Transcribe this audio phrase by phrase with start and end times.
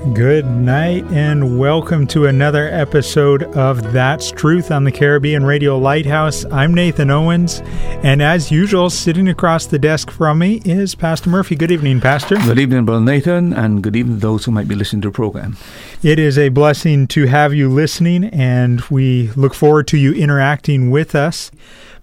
[0.00, 6.46] Good night and welcome to another episode of That's Truth on the Caribbean Radio Lighthouse.
[6.46, 7.60] I'm Nathan Owens,
[8.02, 11.54] and as usual, sitting across the desk from me is Pastor Murphy.
[11.54, 12.36] Good evening, Pastor.
[12.36, 15.12] Good evening, Brother Nathan, and good evening to those who might be listening to the
[15.12, 15.58] program.
[16.02, 20.90] It is a blessing to have you listening, and we look forward to you interacting
[20.90, 21.50] with us.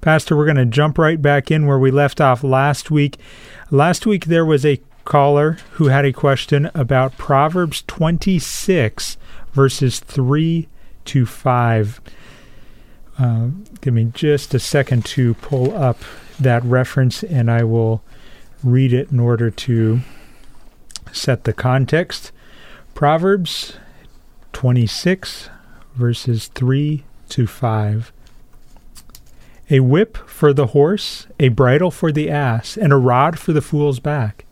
[0.01, 3.17] Pastor, we're going to jump right back in where we left off last week.
[3.71, 9.17] Last week, there was a caller who had a question about Proverbs 26,
[9.53, 10.67] verses 3
[11.05, 12.01] to 5.
[13.17, 13.47] Uh,
[13.79, 15.97] give me just a second to pull up
[16.39, 18.03] that reference and I will
[18.63, 20.01] read it in order to
[21.13, 22.33] set the context.
[22.93, 23.77] Proverbs
[24.51, 25.49] 26,
[25.95, 28.11] verses 3 to 5.
[29.69, 33.61] A whip for the horse, a bridle for the ass, and a rod for the
[33.61, 34.43] fool's back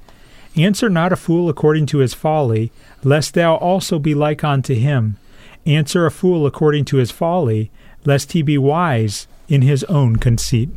[0.57, 2.71] Answer not a fool according to his folly,
[3.03, 5.17] lest thou also be like unto him.
[5.65, 7.71] Answer a fool according to his folly,
[8.05, 10.69] lest he be wise in his own conceit.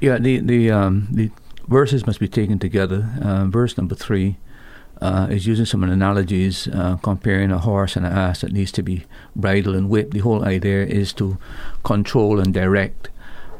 [0.00, 1.30] Yeah, the the um, the
[1.68, 3.08] verses must be taken together.
[3.22, 4.36] Uh, verse number three
[5.00, 8.82] uh, is using some analogies, uh, comparing a horse and an ass that needs to
[8.82, 9.04] be
[9.34, 10.12] bridled and whipped.
[10.12, 11.38] The whole idea is to
[11.84, 13.08] control and direct,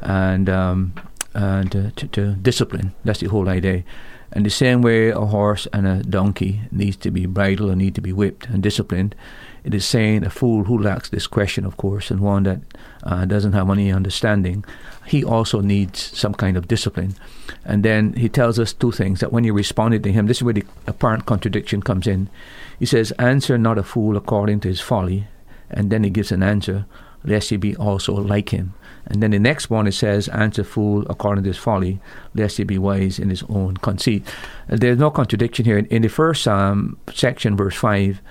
[0.01, 0.93] and um,
[1.33, 2.93] and uh, to, to discipline.
[3.03, 3.83] That's the whole idea.
[4.31, 7.95] And the same way a horse and a donkey needs to be bridled and need
[7.95, 9.15] to be whipped and disciplined,
[9.63, 12.61] it is saying a fool who lacks discretion, of course, and one that
[13.03, 14.63] uh, doesn't have any understanding,
[15.05, 17.15] he also needs some kind of discipline.
[17.65, 20.43] And then he tells us two things that when you responded to him, this is
[20.43, 22.29] where the apparent contradiction comes in.
[22.79, 25.27] He says, Answer not a fool according to his folly.
[25.69, 26.85] And then he gives an answer,
[27.23, 28.73] lest he be also like him.
[29.09, 31.99] And then the next one it says, Answer fool according to his folly,
[32.35, 34.25] lest he be wise in his own conceit.
[34.67, 35.77] There's no contradiction here.
[35.77, 38.21] In, the first um, section, verse 5,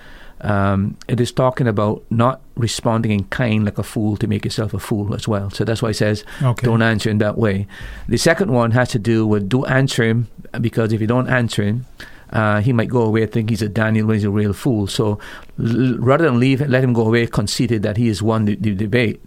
[0.41, 4.73] um, it is talking about not responding in kind like a fool to make yourself
[4.73, 5.49] a fool as well.
[5.49, 6.65] So that's why it says, okay.
[6.65, 7.67] don't answer in that way.
[8.07, 10.27] The second one has to do with do answer him,
[10.61, 11.85] because if you don't answer him,
[12.31, 14.87] uh, he might go away and think he's a Daniel when he's a real fool.
[14.87, 15.19] So
[15.59, 18.75] l- rather than leave, let him go away conceited that he has won the, the
[18.75, 19.21] debate,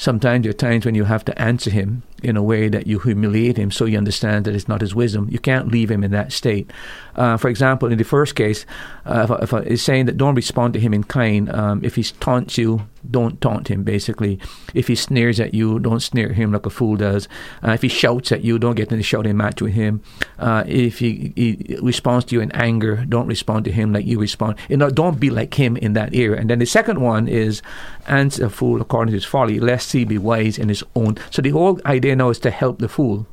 [0.00, 2.98] sometimes there are times when you have to answer him in a way that you
[2.98, 5.28] humiliate him so you understand that it's not his wisdom.
[5.30, 6.70] You can't leave him in that state.
[7.16, 8.64] Uh, for example, in the first case,
[9.04, 12.02] uh, if, if it's saying that don't respond to him in kind, um, if he
[12.02, 14.38] taunts you, don't taunt him, basically.
[14.74, 17.28] If he sneers at you, don't sneer at him like a fool does.
[17.64, 20.02] Uh, if he shouts at you, don't get in a shouting match with him.
[20.38, 24.18] Uh, if he, he, responds to you in anger, don't respond to him like you
[24.18, 24.56] respond.
[24.68, 26.38] You know, don't be like him in that area.
[26.38, 27.62] And then the second one is
[28.06, 31.16] answer a fool according to his folly, lest he be wise in his own.
[31.30, 33.26] So the whole idea idea now is to help the fool.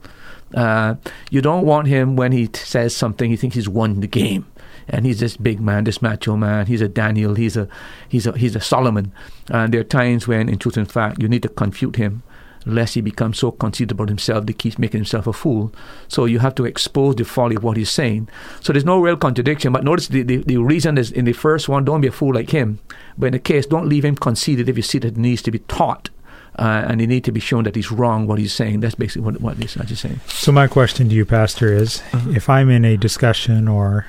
[0.54, 0.96] Uh,
[1.30, 4.46] you don't want him when he t- says something, you think he's won the game.
[4.90, 6.68] And he's this big man, this macho man.
[6.68, 7.36] He's a Daniel.
[7.36, 7.68] He's a
[8.08, 9.12] he's a he's a Solomon.
[9.50, 12.24] And there are times when, in truth and fact, you need to confute him,
[12.66, 15.74] lest he becomes so conceited about himself that he keeps making himself a fool.
[16.08, 18.30] So you have to expose the folly of what he's saying.
[18.62, 19.74] So there's no real contradiction.
[19.74, 22.34] But notice the, the, the reason is in the first one, don't be a fool
[22.34, 22.80] like him.
[23.18, 25.52] But in the case, don't leave him conceited if you see that it needs to
[25.52, 26.10] be taught
[26.58, 28.80] uh, and you need to be shown that he's wrong what he's saying.
[28.80, 30.20] That's basically what, what he's saying.
[30.28, 32.32] So my question to you, Pastor, is uh-huh.
[32.32, 34.06] if I'm in a discussion or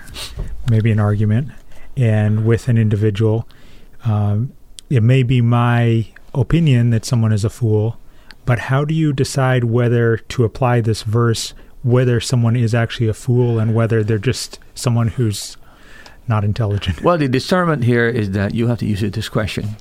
[0.70, 1.50] maybe an argument
[1.96, 3.48] and with an individual,
[4.04, 4.52] um,
[4.88, 7.98] it may be my opinion that someone is a fool,
[8.46, 11.52] but how do you decide whether to apply this verse,
[11.82, 15.58] whether someone is actually a fool and whether they're just someone who's
[16.26, 17.02] not intelligent?
[17.02, 19.76] Well, the discernment here is that you have to use your discretion.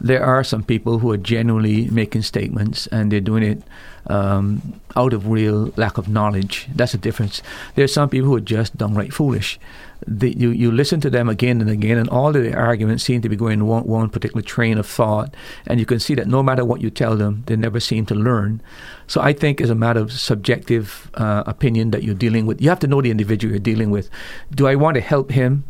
[0.00, 3.62] There are some people who are genuinely making statements and they're doing it
[4.08, 6.68] um, out of real lack of knowledge.
[6.74, 7.42] That's the difference.
[7.74, 9.58] There are some people who are just downright foolish.
[10.06, 13.22] The, you, you listen to them again and again, and all of the arguments seem
[13.22, 15.34] to be going one, one particular train of thought,
[15.66, 18.14] and you can see that no matter what you tell them, they never seem to
[18.14, 18.60] learn.
[19.06, 22.60] So I think it's a matter of subjective uh, opinion that you're dealing with.
[22.60, 24.10] You have to know the individual you're dealing with.
[24.54, 25.64] Do I want to help him?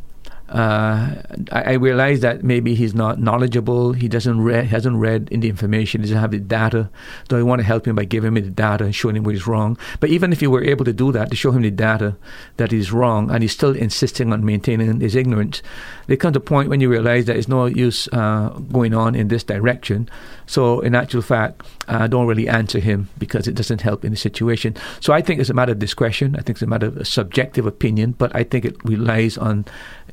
[0.49, 3.93] Uh, I, I realize that maybe he's not knowledgeable.
[3.93, 6.01] He doesn't read, hasn't read in the information.
[6.01, 6.89] He doesn't have the data.
[7.29, 9.35] Do I want to help him by giving him the data and showing him what
[9.35, 9.77] is wrong?
[9.99, 12.17] But even if you were able to do that, to show him the data
[12.59, 15.63] that he's wrong, and he's still insisting on maintaining his ignorance,
[16.07, 19.29] there comes a point when you realize that there's no use uh, going on in
[19.29, 20.09] this direction.
[20.47, 24.17] So, in actual fact, I don't really answer him because it doesn't help in the
[24.17, 24.77] situation.
[25.01, 26.37] So, I think it's a matter of discretion.
[26.37, 29.65] I think it's a matter of subjective opinion, but I think it relies on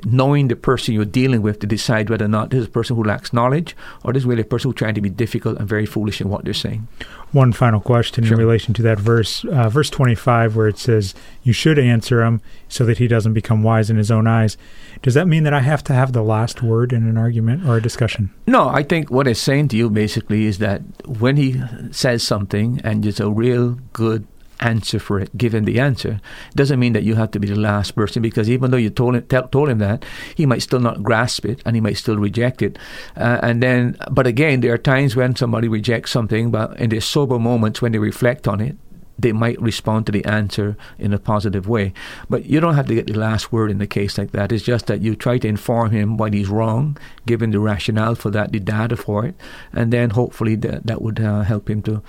[0.06, 2.95] knowing the person you're dealing with to decide whether or not this is a person
[2.95, 5.68] who lacks knowledge or this is really a person who's trying to be difficult and
[5.68, 6.88] very foolish in what they're saying.
[7.31, 8.33] One final question sure.
[8.33, 12.41] in relation to that verse, uh, verse 25, where it says, You should answer him
[12.69, 14.57] so that he doesn't become wise in his own eyes.
[15.01, 17.77] Does that mean that I have to have the last word in an argument or
[17.77, 18.31] a discussion?
[18.45, 21.62] No, I think what it's saying to you basically is that when he
[21.92, 24.28] says something and it's a real good
[24.60, 26.22] answer for it, given the answer.
[26.56, 29.16] Doesn't mean that you have to be the last person because even though you told
[29.16, 30.06] him, t- told him that,
[30.36, 32.80] he might still not grasp it and he might still reject it.
[33.18, 37.02] Uh, and then, but again, there are times when somebody rejects something, but in their
[37.02, 38.78] sober moments when they reflect on it,
[39.18, 41.94] they might respond to the answer in a positive way.
[42.30, 44.51] But you don't have to get the last word in a case like that.
[44.51, 48.15] It's just that you try to inform him why he's wrong, give him the rationale
[48.15, 49.36] for that, the data for it,
[49.71, 52.01] and then hopefully that, that would uh, help him to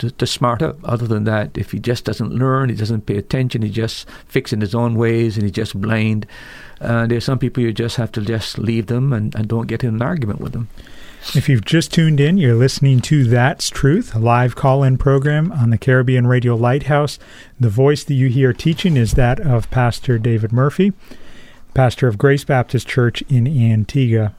[0.00, 0.78] to, to smart up.
[0.82, 4.62] Other than that, if he just doesn't learn, he doesn't pay attention, he just fixing
[4.62, 6.26] his own ways and he's just blind.
[6.80, 9.84] Uh, there's some people you just have to just leave them and, and don't get
[9.84, 10.68] in an argument with them.
[11.34, 15.52] If you've just tuned in, you're listening to That's Truth, a live call in program
[15.52, 17.18] on the Caribbean Radio Lighthouse.
[17.60, 20.92] The voice that you hear teaching is that of Pastor David Murphy,
[21.74, 24.34] pastor of Grace Baptist Church in Antigua.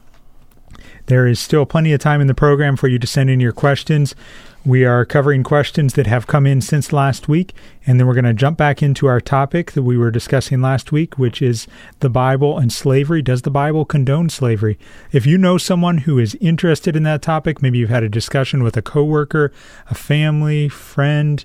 [1.06, 3.52] There is still plenty of time in the program for you to send in your
[3.52, 4.14] questions.
[4.64, 7.52] We are covering questions that have come in since last week,
[7.84, 10.92] and then we're going to jump back into our topic that we were discussing last
[10.92, 11.66] week, which is
[11.98, 13.22] the Bible and slavery.
[13.22, 14.78] Does the Bible condone slavery?
[15.10, 18.62] If you know someone who is interested in that topic, maybe you've had a discussion
[18.62, 19.52] with a coworker,
[19.90, 21.44] a family, friend,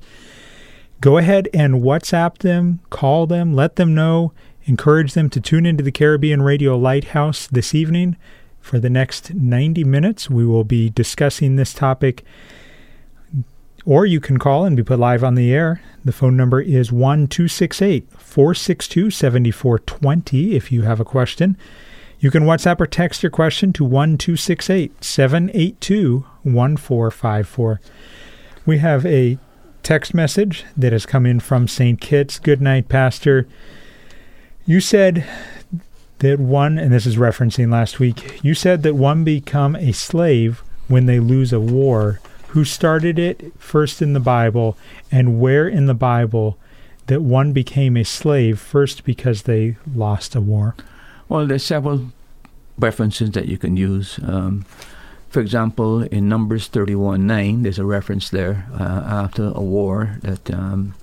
[1.02, 4.32] go ahead and WhatsApp them, call them, let them know,
[4.66, 8.16] encourage them to tune into the Caribbean Radio Lighthouse this evening.
[8.62, 12.24] For the next 90 minutes, we will be discussing this topic
[13.88, 15.82] or you can call and be put live on the air.
[16.04, 21.58] The phone number is 1 462 7420 if you have a question.
[22.20, 27.82] You can WhatsApp or text your question to 1 782 1454.
[28.66, 29.38] We have a
[29.84, 32.02] text message that has come in from St.
[32.02, 32.40] Kitts.
[32.40, 33.48] Good night, Pastor.
[34.66, 35.26] You said
[36.20, 40.62] that one, and this is referencing last week, you said that one become a slave
[40.90, 44.78] when they lose a war who started it first in the Bible
[45.12, 46.58] and where in the Bible
[47.08, 50.76] that one became a slave first because they lost a war?
[51.30, 52.12] Well, there's several
[52.78, 54.20] references that you can use.
[54.24, 54.66] Um,
[55.30, 60.50] for example, in Numbers 31 9, there's a reference there uh, after a war that
[60.52, 60.96] um,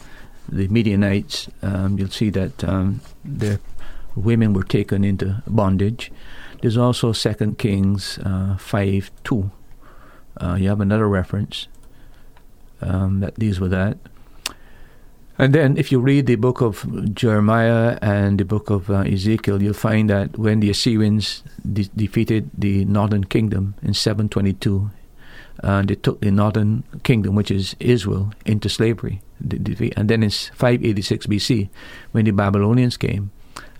[0.48, 3.60] the Midianites, um, you'll see that um, their
[4.16, 6.10] women were taken into bondage.
[6.60, 9.50] There's also 2 Kings uh, 5 2
[10.40, 11.68] uh, you have another reference
[12.80, 13.98] um, that deals with that.
[15.36, 19.60] And then, if you read the book of Jeremiah and the book of uh, Ezekiel,
[19.60, 24.90] you'll find that when the Assyrians de- defeated the northern kingdom in 722,
[25.64, 29.22] uh, they took the northern kingdom, which is Israel, into slavery.
[29.40, 31.68] And then in 586 BC,
[32.12, 33.32] when the Babylonians came,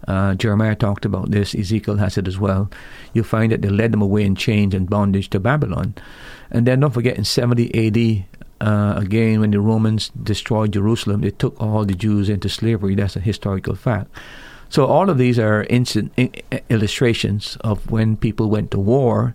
[0.09, 2.71] uh, Jeremiah talked about this, Ezekiel has it as well.
[3.13, 5.95] You'll find that they led them away in chains and bondage to Babylon.
[6.51, 8.27] And then don't forget, in 70 AD,
[8.61, 12.95] uh, again, when the Romans destroyed Jerusalem, they took all the Jews into slavery.
[12.95, 14.11] That's a historical fact.
[14.69, 16.13] So all of these are instant
[16.69, 19.35] illustrations of when people went to war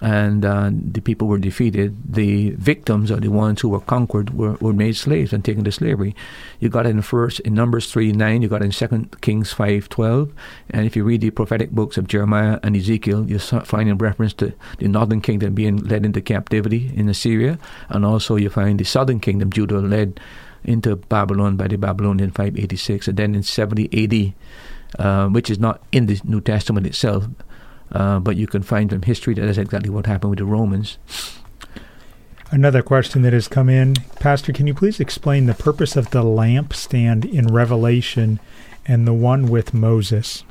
[0.00, 1.96] and uh, the people were defeated.
[2.14, 5.72] The victims, or the ones who were conquered, were, were made slaves and taken to
[5.72, 6.14] slavery.
[6.58, 8.42] You got it in first in Numbers three nine.
[8.42, 10.32] You got it in Second Kings five twelve.
[10.70, 14.32] And if you read the prophetic books of Jeremiah and Ezekiel, you find in reference
[14.34, 18.84] to the northern kingdom being led into captivity in Assyria, and also you find the
[18.84, 20.20] southern kingdom, Judah, led
[20.64, 24.34] into Babylon by the Babylonian 586, and then in 70 AD,
[24.98, 27.24] uh, which is not in the New Testament itself,
[27.92, 30.98] Uh, but you can find from history that that's exactly what happened with the Romans.
[32.52, 36.22] Another question that has come in Pastor, can you please explain the purpose of the
[36.22, 38.40] lampstand in Revelation
[38.86, 40.42] and the one with Moses?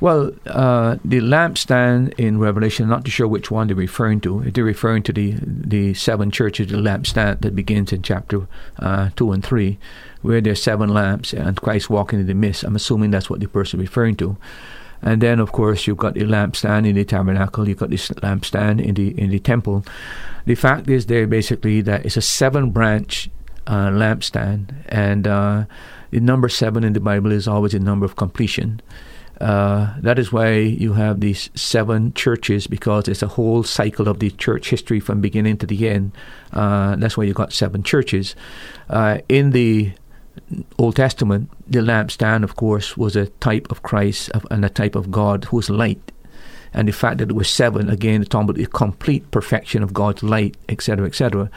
[0.00, 4.50] Well, uh, the lampstand in Revelation, not too sure which one they're referring to.
[4.50, 8.46] They're referring to the the seven churches, the lampstand that begins in chapter
[8.78, 9.78] uh, two and three,
[10.20, 12.62] where there's seven lamps and Christ walking in the midst.
[12.64, 14.36] I'm assuming that's what the person is referring to.
[15.06, 17.68] And then, of course, you've got the lampstand in the tabernacle.
[17.68, 19.84] You've got this lampstand in the in the temple.
[20.46, 23.30] The fact is, there basically that it's a seven branch
[23.68, 25.66] uh, lampstand, and uh,
[26.10, 28.80] the number seven in the Bible is always a number of completion.
[29.40, 34.18] Uh, that is why you have these seven churches because it's a whole cycle of
[34.18, 36.10] the church history from beginning to the end.
[36.52, 38.34] Uh, that's why you got seven churches.
[38.90, 39.92] Uh, in the
[40.78, 45.10] Old Testament, the lampstand, of course, was a type of Christ and a type of
[45.10, 46.12] God who is light.
[46.72, 50.22] And the fact that it was seven, again, talking about the complete perfection of God's
[50.22, 51.50] light, etc., etc.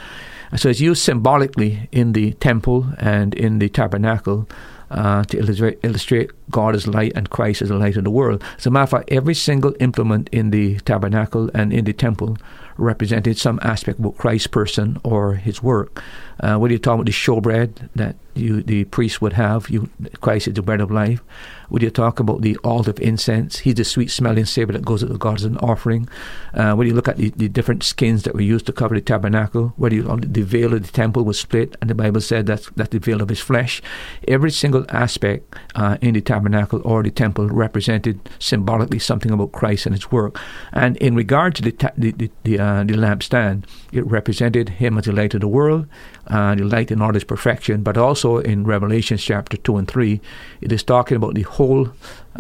[0.56, 4.48] So it's used symbolically in the temple and in the tabernacle
[4.92, 8.44] uh, to illustrate, illustrate God as light and Christ as the light of the world.
[8.58, 12.38] As a matter of fact, every single implement in the tabernacle and in the temple
[12.78, 16.02] represented some aspect of Christ's person or his work.
[16.40, 19.90] Uh, whether you're talking about the showbread that you, the priest would have, you,
[20.22, 21.22] Christ is the bread of life.
[21.70, 25.36] When you talk about the of incense, he's the sweet smelling savor that goes God
[25.36, 26.08] as an offering.
[26.54, 29.02] Uh, when you look at the, the, different skins that were used to cover the
[29.02, 32.70] tabernacle, whether you, the veil of the temple was split, and the Bible said that's,
[32.76, 33.82] that's the veil of his flesh.
[34.28, 39.86] Every single aspect uh, in the tabernacle or the temple represented symbolically something about Christ
[39.86, 40.40] and his work.
[40.74, 44.98] And in regard to the, ta- the, the, the, uh, the lampstand, it represented him
[44.98, 45.88] as the light of the world,
[46.28, 50.22] uh, the light in all his perfection, but also in Revelation chapter 2 and 3,
[50.62, 51.92] it is talking about the whole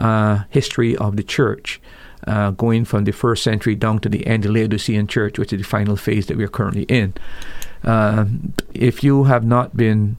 [0.07, 1.81] uh, history of the church.
[2.27, 5.53] Uh, going from the first century down to the end of the Laodicean church, which
[5.53, 7.13] is the final phase that we're currently in.
[7.81, 8.25] Uh,
[8.73, 10.17] if you have not been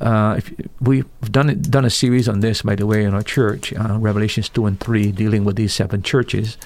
[0.00, 3.72] uh, if, we've done done a series on this, by the way, in our church,
[3.74, 6.56] uh, Revelations two and three, dealing with these seven churches.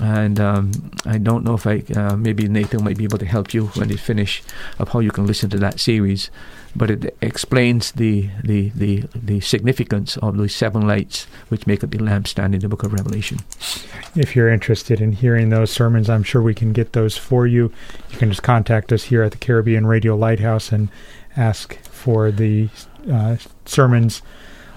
[0.00, 0.72] And um,
[1.04, 3.88] I don't know if I uh, maybe Nathan might be able to help you when
[3.88, 4.42] they finish
[4.78, 6.30] of how you can listen to that series
[6.74, 11.90] but it explains the, the, the, the significance of the seven lights which make up
[11.90, 13.38] the lampstand in the book of Revelation.
[14.14, 17.72] If you're interested in hearing those sermons, I'm sure we can get those for you.
[18.10, 20.88] You can just contact us here at the Caribbean Radio Lighthouse and
[21.36, 22.68] ask for the
[23.10, 24.22] uh, sermons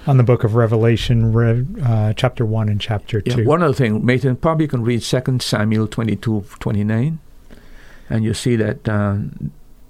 [0.06, 1.36] on the book of Revelation,
[1.82, 3.42] uh, chapter 1 and chapter 2.
[3.42, 7.20] Yeah, one other thing, Nathan, probably you can read 2 Samuel 22 29,
[8.10, 8.88] and you'll see that.
[8.88, 9.18] Uh,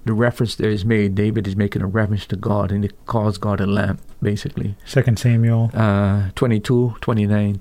[0.06, 3.38] the reference there is made, David is making a reference to God, and he calls
[3.38, 4.76] God a lamp, basically.
[4.84, 7.60] Second Samuel uh, 22, 29.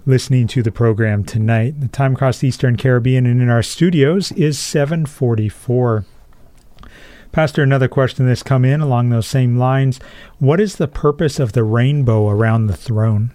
[0.07, 1.81] listening to the program tonight.
[1.81, 6.05] The time across the Eastern Caribbean and in our studios is 744.
[7.33, 10.01] Pastor, another question that's come in along those same lines.
[10.39, 13.33] What is the purpose of the rainbow around the throne?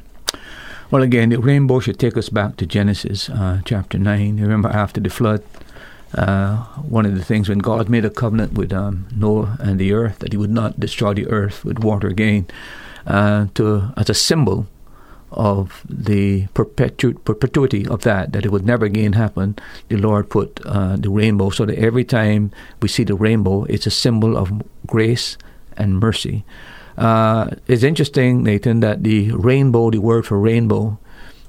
[0.92, 4.40] Well, again, the rainbow should take us back to Genesis uh, chapter 9.
[4.40, 5.44] Remember, after the flood,
[6.14, 9.94] uh, one of the things when God made a covenant with um, Noah and the
[9.94, 12.48] earth that He would not destroy the earth with water again,
[13.08, 14.68] uh, to as a symbol
[15.32, 19.58] of the perpetu- perpetuity of that, that it would never again happen.
[19.90, 22.52] The Lord put uh, the rainbow so that every time
[22.82, 24.52] we see the rainbow, it's a symbol of
[24.88, 25.38] grace
[25.78, 26.46] and mercy.
[26.98, 30.98] Uh, it's interesting, Nathan, that the rainbow, the word for rainbow,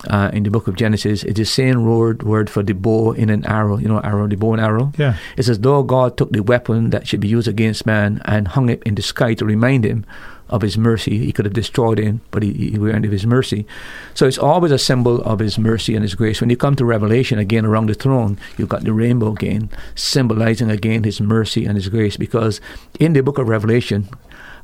[0.09, 3.31] uh, in the book of Genesis, it's the same word word for the bow in
[3.31, 3.79] an arrow.
[3.79, 4.93] You know, arrow, the bow and arrow.
[4.99, 5.17] Yeah.
[5.37, 8.69] It's as though God took the weapon that should be used against man and hung
[8.69, 10.05] it in the sky to remind him
[10.49, 11.19] of his mercy.
[11.19, 13.67] He could have destroyed him, but he, he earned of his mercy.
[14.15, 16.41] So it's always a symbol of his mercy and his grace.
[16.41, 20.71] When you come to Revelation again around the throne, you've got the rainbow again, symbolizing
[20.71, 22.17] again his mercy and his grace.
[22.17, 22.61] Because
[23.01, 24.09] in the book of Revelation,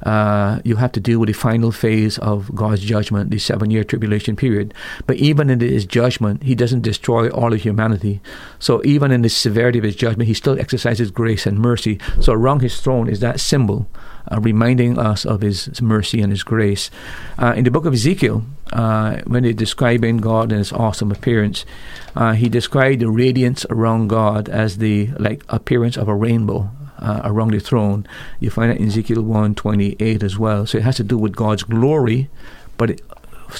[0.04, 3.84] uh, you have to deal with the final phase of God's judgment, the seven year
[3.84, 4.74] tribulation period.
[5.06, 8.20] But even in his judgment, he doesn't destroy all of humanity.
[8.58, 11.98] So even in the severity of his judgment, he still exercises grace and mercy.
[12.20, 13.88] So around his throne is that symbol.
[14.30, 16.90] Uh, reminding us of his mercy and his grace.
[17.38, 21.66] Uh, in the book of Ezekiel, uh, when they're describing God and his awesome appearance,
[22.14, 27.20] uh, he described the radiance around God as the like appearance of a rainbow uh,
[27.24, 28.06] around the throne.
[28.38, 30.66] You find that in Ezekiel 128 as well.
[30.66, 32.30] So it has to do with God's glory,
[32.78, 33.02] but it,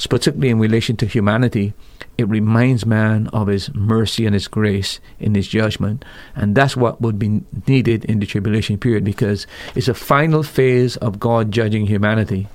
[0.09, 1.75] particularly in relation to humanity,
[2.19, 6.05] it reminds man of his mercy and his grace in his judgment.
[6.37, 10.97] And that's what would be needed in the tribulation period because it's a final phase
[10.99, 12.49] of God judging humanity.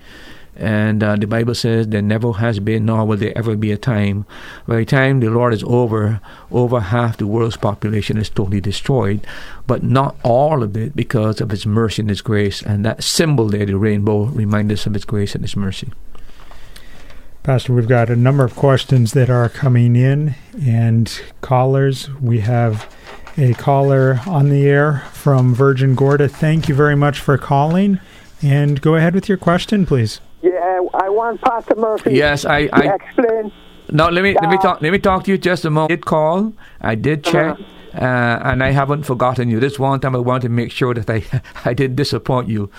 [0.59, 3.77] And uh, the Bible says there never has been, nor will there ever be a
[3.77, 4.25] time.
[4.67, 6.19] By the time the Lord is over,
[6.51, 9.25] over half the world's population is totally destroyed,
[9.67, 12.63] but not all of it because of His mercy and His grace.
[12.63, 15.91] And that symbol there, the rainbow, reminds us of His grace and His mercy.
[17.47, 22.09] Pastor, we've got a number of questions that are coming in and callers.
[22.19, 22.93] We have
[23.37, 26.27] a caller on the air from Virgin Gorda.
[26.27, 28.01] Thank you very much for calling.
[28.41, 30.19] And go ahead with your question, please.
[30.41, 32.15] Yeah, I want Pastor Murphy.
[32.15, 32.67] Yes, I.
[32.73, 33.53] I explain.
[33.93, 34.81] no, let me let me Uh, talk.
[34.81, 35.89] Let me talk to you just a moment.
[35.89, 36.53] I did call.
[36.81, 37.57] I did check.
[37.95, 39.61] Uh, and I haven't forgotten you.
[39.61, 41.23] This one time, I want to make sure that I
[41.63, 42.69] I didn't disappoint you,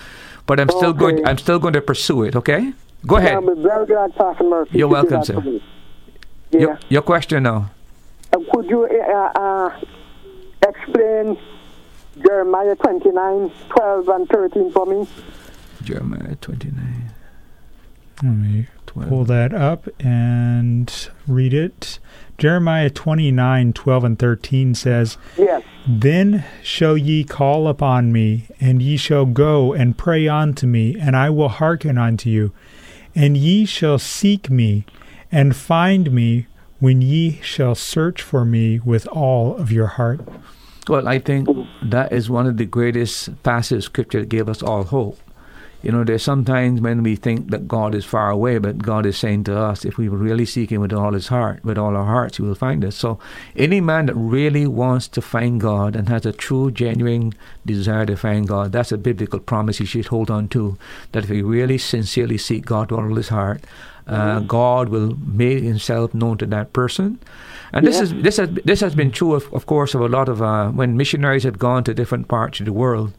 [0.45, 1.27] but I'm still going.
[1.27, 2.35] I'm still going to pursue it.
[2.35, 2.73] Okay,
[3.05, 3.33] go ahead.
[3.33, 4.77] I'll be very glad, Pastor Murphy.
[4.77, 5.41] You're welcome, sir.
[6.51, 6.59] Yeah.
[6.59, 7.71] Your, your question now.
[8.33, 9.79] Uh, could you uh, uh,
[10.67, 11.37] explain
[12.25, 15.07] Jeremiah 29, 12 and 13 for me?
[15.83, 17.11] Jeremiah 29,
[18.21, 19.09] Let me 12.
[19.09, 21.99] pull that up and read it.
[22.37, 25.63] Jeremiah 29, 12 and 13 says, Yes.
[25.87, 31.15] Then shall ye call upon me, and ye shall go and pray unto me, and
[31.15, 32.53] I will hearken unto you.
[33.15, 34.85] And ye shall seek me,
[35.31, 36.47] and find me,
[36.79, 40.21] when ye shall search for me with all of your heart.
[40.87, 41.47] Well, I think
[41.83, 45.19] that is one of the greatest passages scripture that gave us all hope.
[45.81, 49.17] You know, there's sometimes when we think that God is far away, but God is
[49.17, 52.05] saying to us, if we really seek Him with all His heart, with all our
[52.05, 52.97] hearts, He will find us.
[52.97, 53.17] So,
[53.55, 57.33] any man that really wants to find God and has a true, genuine
[57.65, 60.77] desire to find God, that's a biblical promise he should hold on to.
[61.13, 63.63] That if he really sincerely seek God with all his heart,
[64.05, 67.19] uh, God will make Himself known to that person.
[67.71, 68.03] And this Yeah.
[68.03, 70.69] is this has this has been true, of, of course, of a lot of uh,
[70.69, 73.13] when missionaries have gone to different parts of the world.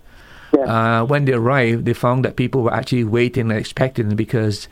[0.55, 0.69] Yes.
[0.69, 4.69] Uh, when they arrived, they found that people were actually waiting and expecting them because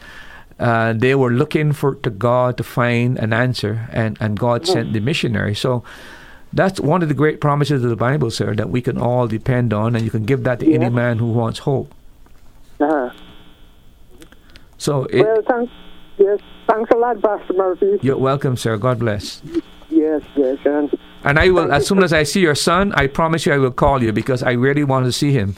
[0.59, 4.93] uh, they were looking for to God to find an answer, and, and God sent
[4.93, 5.55] the missionary.
[5.55, 5.85] So
[6.53, 9.73] that's one of the great promises of the Bible, sir, that we can all depend
[9.73, 11.95] on, and you can give that to any man who wants hope.
[12.81, 13.11] Uh-huh.
[14.79, 15.73] So it, well, thanks.
[16.19, 17.99] Yes, thanks a lot, Pastor Murphy.
[18.03, 18.77] you're welcome, sir.
[18.77, 19.41] God bless.
[19.89, 23.45] Yes, yes, and And I will, as soon as I see your son, I promise
[23.47, 25.55] you, I will call you because I really want to see him.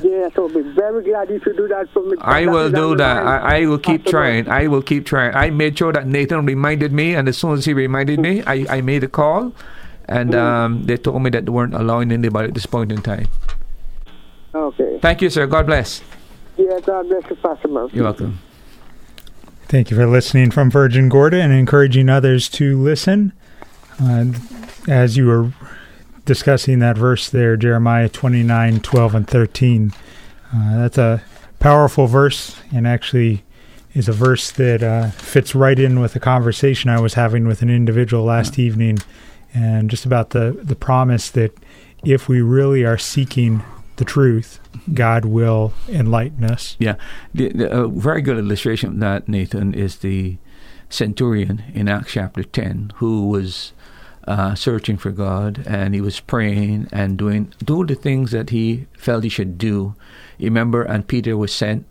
[0.00, 2.16] yes, I'll be very glad if you do that for me.
[2.20, 3.26] I That will do that.
[3.26, 4.44] I, I will keep Pastor trying.
[4.46, 4.64] Murphy.
[4.64, 5.34] I will keep trying.
[5.34, 8.66] I made sure that Nathan reminded me, and as soon as he reminded me, I,
[8.76, 9.52] I made a call,
[10.04, 13.26] and um, they told me that they weren't allowing anybody at this point in time.
[14.54, 14.98] Okay.
[15.02, 15.46] Thank you, sir.
[15.46, 16.02] God bless.
[16.56, 17.96] Yes, God bless you, Pastor Murphy.
[17.96, 18.38] You're welcome.
[19.66, 23.32] Thank you for listening from Virgin Gorda and encouraging others to listen.
[24.00, 24.26] Uh,
[24.86, 25.52] as you were
[26.24, 29.92] discussing that verse there, Jeremiah 29, 12, and 13,
[30.54, 31.22] uh, that's a
[31.58, 33.44] powerful verse and actually
[33.94, 37.62] is a verse that uh, fits right in with a conversation I was having with
[37.62, 38.98] an individual last evening
[39.54, 41.56] and just about the, the promise that
[42.04, 43.62] if we really are seeking
[43.96, 44.60] the truth,
[44.94, 46.76] God will enlighten us.
[46.78, 46.94] Yeah,
[47.34, 50.36] the, the, a very good illustration of that, Nathan, is the
[50.90, 53.72] centurion in Acts chapter 10 who was
[54.28, 58.86] uh, searching for God and he was praying and doing doing the things that he
[58.92, 59.94] felt he should do.
[60.36, 61.86] You remember, and Peter was sent.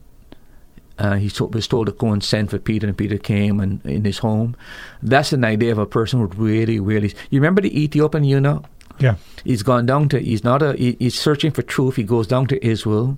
[1.00, 4.06] Uh, he was told to go and send for Peter, and Peter came and in
[4.06, 4.56] his home.
[5.02, 7.14] That's an idea of a person who really, really.
[7.30, 8.66] You remember the Ethiopian eunuch?
[9.00, 9.16] Yeah.
[9.44, 10.20] He's gone down to.
[10.20, 10.74] He's not a.
[10.74, 11.96] He, he's searching for truth.
[11.96, 13.18] He goes down to Israel.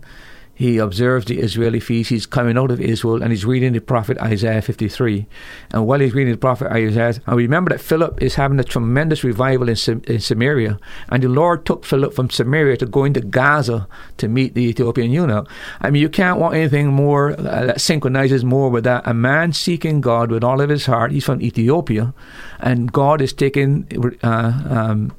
[0.59, 2.09] He observes the Israeli feast.
[2.09, 5.25] He's coming out of Israel and he's reading the prophet Isaiah 53.
[5.71, 9.23] And while he's reading the prophet Isaiah, and remember that Philip is having a tremendous
[9.23, 10.77] revival in, in Samaria.
[11.07, 15.11] And the Lord took Philip from Samaria to go into Gaza to meet the Ethiopian
[15.11, 15.47] eunuch.
[15.79, 19.07] I mean, you can't want anything more uh, that synchronizes more with that.
[19.07, 21.13] A man seeking God with all of his heart.
[21.13, 22.13] He's from Ethiopia.
[22.59, 23.87] And God is taking.
[24.21, 25.13] Uh, um,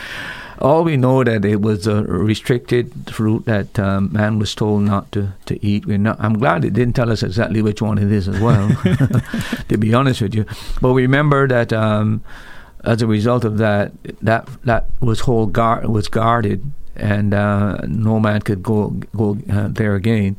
[0.58, 5.10] All we know that it was a restricted fruit that um, man was told not
[5.12, 5.86] to, to eat.
[5.86, 8.68] We're not, I'm glad it didn't tell us exactly which one it is as well,
[9.68, 10.44] to be honest with you.
[10.82, 12.22] But remember that um,
[12.86, 18.18] as a result of that, that that was whole guard was guarded, and uh, no
[18.20, 20.36] man could go go uh, there again.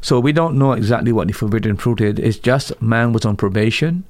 [0.00, 2.18] So we don't know exactly what the forbidden fruit is.
[2.18, 4.04] It's just man was on probation,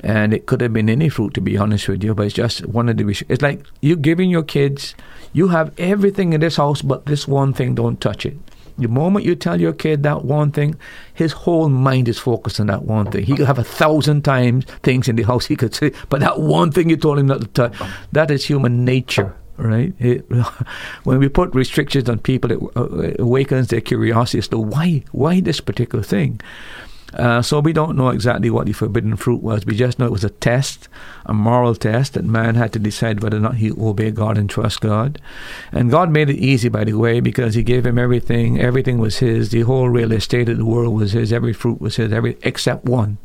[0.00, 2.14] and it could have been any fruit to be honest with you.
[2.14, 3.24] But it's just one of the.
[3.28, 4.94] It's like you giving your kids,
[5.32, 8.38] you have everything in this house, but this one thing, don't touch it.
[8.78, 10.76] The moment you tell your kid that one thing,
[11.14, 13.24] his whole mind is focused on that one thing.
[13.24, 16.40] He could have a thousand times things in the house he could say, but that
[16.40, 17.74] one thing you told him not to touch,
[18.12, 19.94] that is human nature, right?
[19.98, 20.24] It,
[21.04, 25.04] when we put restrictions on people, it, uh, it awakens their curiosity as to why,
[25.12, 26.40] why this particular thing.
[27.14, 29.66] Uh, so we don't know exactly what the forbidden fruit was.
[29.66, 30.88] We just know it was a test,
[31.26, 34.48] a moral test that man had to decide whether or not he obey God and
[34.48, 35.20] trust God.
[35.72, 38.60] And God made it easy, by the way, because He gave him everything.
[38.60, 39.50] Everything was His.
[39.50, 41.32] The whole real estate of the world was His.
[41.32, 42.12] Every fruit was His.
[42.12, 43.18] Every except one.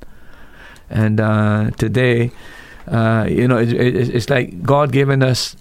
[0.90, 2.32] And uh, today,
[2.88, 5.56] uh, you know, it, it, it's like God giving us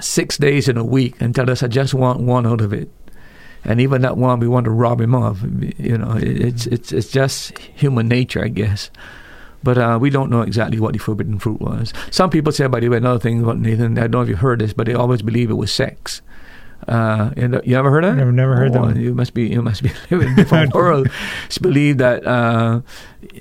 [0.00, 2.90] six days in a week and tell us, I just want one out of it
[3.64, 5.42] and even that one we want to rob him of.
[5.78, 8.90] You know, it's it's it's just human nature, I guess.
[9.62, 11.92] But uh, we don't know exactly what the forbidden fruit was.
[12.10, 14.38] Some people say, by the way, another thing about Nathan, I don't know if you've
[14.38, 16.22] heard this, but they always believe it was sex.
[16.88, 18.26] Uh, you ever heard of that?
[18.26, 18.96] I've never heard oh, that.
[18.96, 21.08] You must be you must be living in a different world.
[21.46, 22.80] It's believed that uh,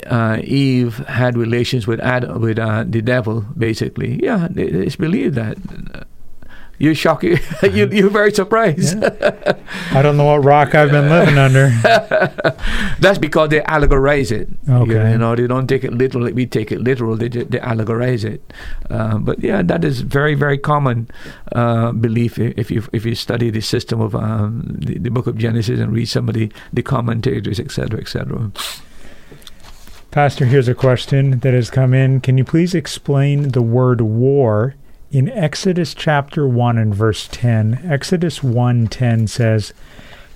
[0.07, 4.21] uh, Eve had relations with Adam, with uh, the devil, basically.
[4.21, 5.57] Yeah, it's believed that
[6.79, 7.23] you're shocked.
[7.23, 9.01] you, you're very surprised.
[9.01, 9.57] Yeah.
[9.91, 11.69] I don't know what rock I've been living under.
[12.99, 14.49] That's because they allegorize it.
[14.67, 15.11] Okay.
[15.11, 16.31] You, know, they don't take it literally.
[16.31, 17.17] We take it literal.
[17.17, 18.41] They they allegorize it.
[18.89, 21.09] Uh, but yeah, that is very very common
[21.51, 25.37] uh, belief if you if you study the system of um, the, the, Book of
[25.37, 28.51] Genesis and read some of the, the commentators, etc., etc.
[30.11, 32.21] Pastor, here's a question that has come in.
[32.21, 34.75] Can you please explain the word war?
[35.11, 39.73] In Exodus chapter 1 and verse 10, Exodus 1:10 says,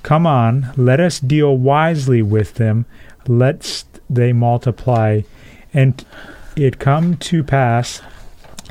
[0.02, 2.86] "Come on, let us deal wisely with them,
[3.28, 5.22] lest they multiply."
[5.74, 6.04] And
[6.56, 8.02] it come to pass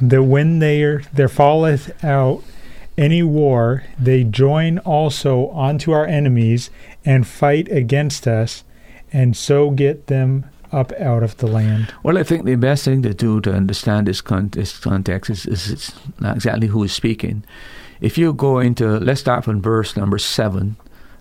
[0.00, 2.42] that when there there falleth out
[2.98, 6.70] any war, they join also unto our enemies
[7.04, 8.64] and fight against us,
[9.12, 11.92] and so get them up out of the land?
[12.02, 15.46] Well, I think the best thing to do to understand this, con- this context is,
[15.46, 17.44] is not exactly who is speaking.
[18.00, 20.76] If you go into, let's start from verse number seven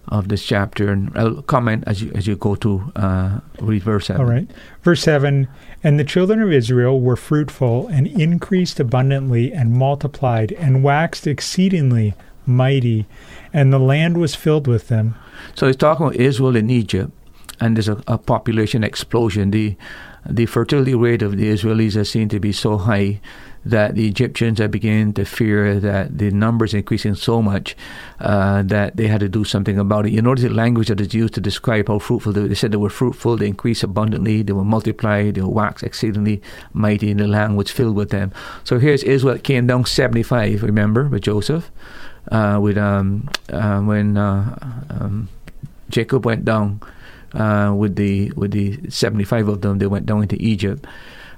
[0.08, 4.08] of this chapter, and I'll comment as you as you go to uh, read verse
[4.08, 4.22] seven.
[4.22, 4.50] All right,
[4.82, 5.48] verse seven.
[5.84, 12.16] And the children of Israel were fruitful and increased abundantly and multiplied and waxed exceedingly
[12.48, 13.06] mighty,
[13.54, 15.16] and the land was filled with them.
[15.54, 17.12] So he's talking about Israel in Egypt,
[17.60, 19.52] and there's a, a, population explosion.
[19.52, 19.76] The
[20.26, 23.20] the fertility rate of the Israelis is seen to be so high
[23.64, 27.76] that the Egyptians are beginning to fear that the numbers increasing so much
[28.20, 30.12] uh, that they had to do something about it.
[30.12, 32.78] You notice the language that is used to describe how fruitful they, they said they
[32.78, 36.42] were fruitful, they increased abundantly, they were multiplied, they were waxed exceedingly
[36.74, 38.32] mighty, and the land was filled with them.
[38.64, 41.72] So here's Israel came down 75, remember, with Joseph,
[42.32, 44.58] uh, with um, uh, when uh,
[44.90, 45.30] um,
[45.90, 46.82] Jacob went down
[47.34, 49.80] uh, with the with the 75 of them.
[49.80, 50.86] They went down into Egypt.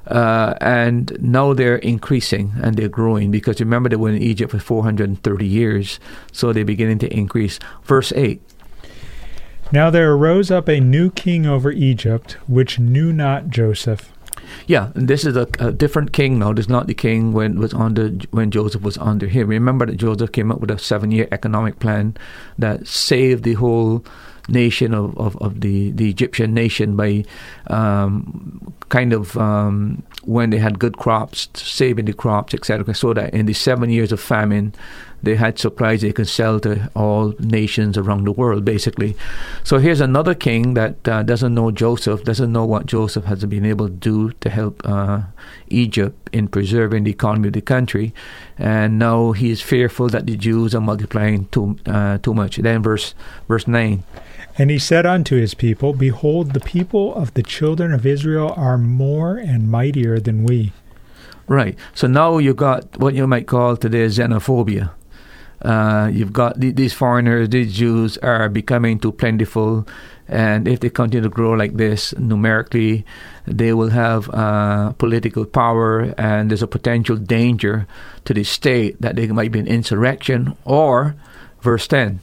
[0.08, 4.60] Uh, and now they're increasing and they're growing because remember they were in Egypt for
[4.60, 6.00] 430 years,
[6.34, 7.58] so they're beginning to increase.
[7.84, 8.42] Verse 8
[9.72, 14.12] Now there arose up a new king over Egypt, which knew not Joseph.
[14.68, 16.54] Yeah, this is a, a different king now.
[16.54, 19.48] This is not the king when was under when Joseph was under him.
[19.48, 22.16] Remember that Joseph came up with a seven-year economic plan
[22.58, 24.06] that saved the whole
[24.48, 27.24] nation of, of, of the, the Egyptian nation by
[27.68, 32.94] um, kind of um, when they had good crops, saving the crops, etc.
[32.94, 34.74] So that in the seven years of famine,
[35.24, 39.16] they had supplies they could sell to all nations around the world, basically.
[39.64, 43.66] So here's another king that uh, doesn't know Joseph, doesn't know what Joseph has been
[43.66, 45.22] able to do to help uh,
[45.70, 48.14] Egypt in preserving the economy of the country,
[48.58, 52.58] and now he is fearful that the Jews are multiplying too uh, too much.
[52.58, 53.16] Then verse
[53.48, 54.04] verse nine.
[54.58, 58.78] And he said unto his people, Behold, the people of the children of Israel are
[58.78, 60.74] more and mightier than we.
[61.48, 61.76] Right.
[61.94, 64.92] So now you've got what you might call today xenophobia.
[65.62, 69.88] Uh, you've got th- these foreigners, these Jews are becoming too plentiful,
[70.28, 73.06] and if they continue to grow like this numerically,
[73.48, 77.88] they will have uh, political power, and there's a potential danger
[78.26, 80.58] to the state that there might be an insurrection.
[80.66, 81.16] Or,
[81.62, 82.20] verse 10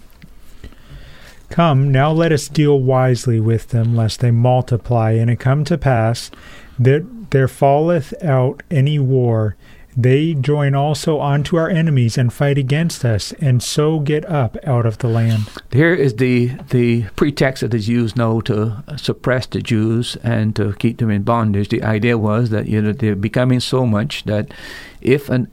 [1.51, 5.13] Come, now let us deal wisely with them, lest they multiply.
[5.13, 6.31] And it come to pass
[6.79, 9.57] that there falleth out any war.
[9.97, 14.87] They join also unto our enemies and fight against us, and so get up out
[14.87, 15.51] of the land.
[15.73, 20.75] Here is the, the pretext that is used now to suppress the Jews and to
[20.75, 21.69] keep them in bondage.
[21.69, 24.55] The idea was that you know they're becoming so much that
[25.01, 25.51] if an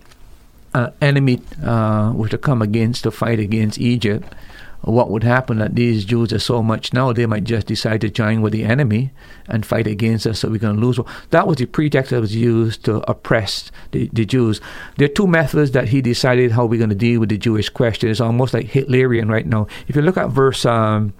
[0.76, 4.34] uh, enemy uh, were to come against to fight against Egypt,
[4.82, 8.10] what would happen that these Jews are so much now, they might just decide to
[8.10, 9.12] join with the enemy
[9.48, 11.00] and fight against us so we're going to lose.
[11.32, 14.62] That was the pretext that was used to oppress the, the Jews.
[14.98, 17.70] There are two methods that he decided how we're going to deal with the Jewish
[17.70, 18.10] question.
[18.10, 19.68] It's almost like Hitlerian right now.
[19.88, 21.14] If you look at verse, um,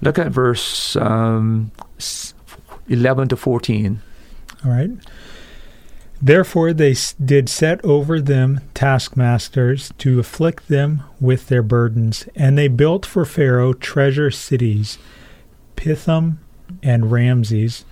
[0.00, 1.72] look at verse um,
[2.88, 4.00] 11 to 14.
[4.64, 4.90] All right.
[6.24, 12.68] Therefore they did set over them taskmasters to afflict them with their burdens, and they
[12.68, 14.98] built for Pharaoh treasure cities,
[15.74, 16.38] Pithom
[16.80, 17.84] and Ramses.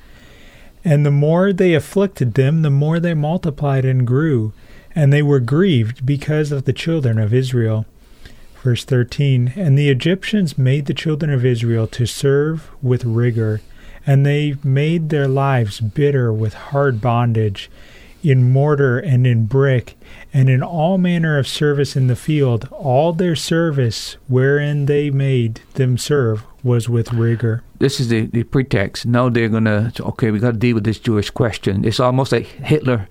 [0.84, 4.52] And the more they afflicted them, the more they multiplied and grew,
[4.94, 7.84] and they were grieved because of the children of Israel.
[8.62, 13.60] Verse 13 And the Egyptians made the children of Israel to serve with rigor,
[14.06, 17.68] and they made their lives bitter with hard bondage
[18.22, 19.96] in mortar and in brick,
[20.32, 25.60] and in all manner of service in the field, all their service wherein they made
[25.74, 27.62] them serve was with rigor.
[27.78, 29.06] This is the, the pretext.
[29.06, 31.84] Now they're going to, okay, we got to deal with this Jewish question.
[31.84, 33.08] It's almost like Hitler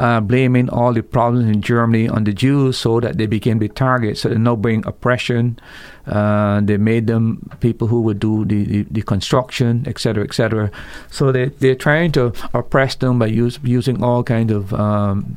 [0.00, 3.68] uh, blaming all the problems in Germany on the Jews so that they became the
[3.68, 4.16] target.
[4.16, 5.58] So they're now bring oppression.
[6.06, 10.70] Uh, they made them people who would do the, the, the construction, etc., etc.
[11.10, 15.36] So they, they're trying to oppress them by use, using all kind of um,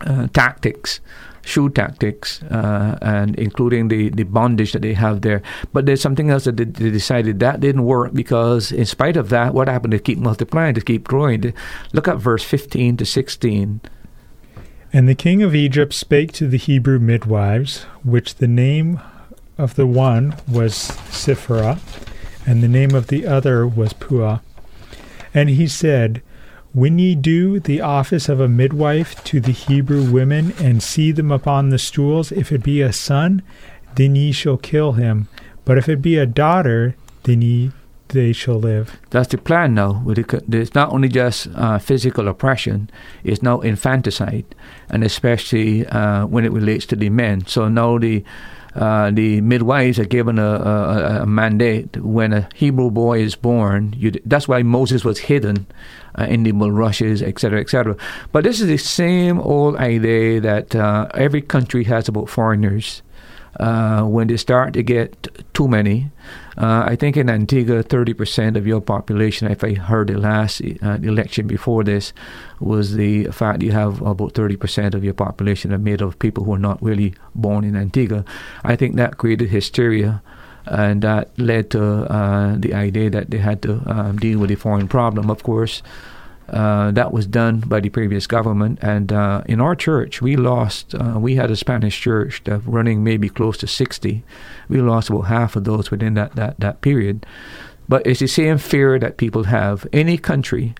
[0.00, 0.98] uh, tactics
[1.46, 5.42] shoe tactics, uh, and including the, the bondage that they have there.
[5.72, 9.28] But there's something else that they, they, decided that didn't work because, in spite of
[9.30, 9.92] that, what happened?
[9.92, 11.54] They keep multiplying, they keep growing.
[11.92, 13.80] Look at verse 15 to 16.
[14.92, 19.00] And the king of Egypt spake to the Hebrew midwives, which the name
[19.58, 21.78] of the one was Shiphrah,
[22.46, 24.40] and the name of the other was Puah.
[25.34, 26.22] And he said,
[26.76, 31.32] when ye do the office of a midwife to the Hebrew women, and see them
[31.32, 33.40] upon the stools, if it be a son,
[33.94, 35.26] then ye shall kill him.
[35.64, 37.72] But if it be a daughter, then ye
[38.08, 38.98] they shall live.
[39.10, 40.02] That's the plan now.
[40.06, 42.90] It's not only just uh, physical oppression,
[43.24, 44.46] it's now infanticide,
[44.88, 47.46] and especially uh, when it relates to the men.
[47.46, 48.24] So now the
[48.76, 53.94] uh, the midwives are given a, a, a, mandate when a Hebrew boy is born.
[53.96, 55.66] You, that's why Moses was hidden
[56.18, 57.96] uh, in the bulrushes, etc., etc.
[58.32, 63.00] But this is the same old idea that uh, every country has about foreigners.
[63.58, 66.10] Uh, when they start to get too many,
[66.58, 70.98] uh, I think in Antigua, 30% of your population, if I heard the last uh,
[71.02, 72.12] election before this,
[72.60, 76.52] was the fact you have about 30% of your population are made of people who
[76.54, 78.24] are not really born in Antigua.
[78.64, 80.22] I think that created hysteria
[80.66, 84.56] and that led to uh, the idea that they had to um, deal with the
[84.56, 85.30] foreign problem.
[85.30, 85.82] Of course,
[86.48, 90.94] uh, that was done by the previous government, and uh, in our church, we lost.
[90.94, 94.22] Uh, we had a Spanish church that running maybe close to sixty.
[94.68, 97.26] We lost about half of those within that that, that period.
[97.88, 99.86] But it's the same fear that people have.
[99.92, 100.74] Any country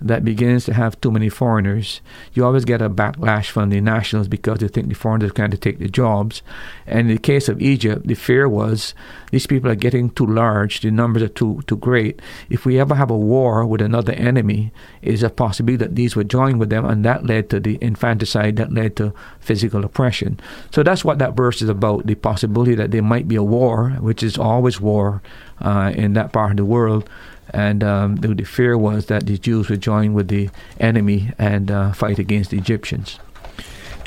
[0.00, 2.00] that begins to have too many foreigners,
[2.34, 5.50] you always get a backlash from the nationals because they think the foreigners are trying
[5.50, 6.42] to take the jobs.
[6.86, 8.94] And in the case of Egypt, the fear was
[9.30, 12.20] these people are getting too large, the numbers are too too great.
[12.50, 16.28] If we ever have a war with another enemy, is a possibility that these would
[16.28, 20.38] join with them, and that led to the infanticide, that led to physical oppression.
[20.70, 23.90] So that's what that verse is about: the possibility that there might be a war,
[24.00, 25.22] which is always war
[25.60, 27.08] uh, in that part of the world
[27.50, 31.70] and um, the, the, fear was that the Jews would join with the enemy and
[31.70, 33.18] uh, fight against the Egyptians.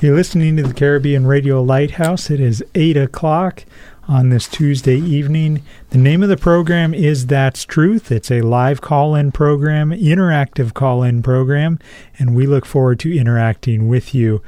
[0.01, 2.29] You're listening to the Caribbean Radio Lighthouse.
[2.29, 3.65] It is 8 o'clock
[4.07, 5.61] on this Tuesday evening.
[5.91, 8.11] The name of the program is That's Truth.
[8.11, 11.79] It's a live call in program, interactive call in program,
[12.17, 14.41] and we look forward to interacting with you.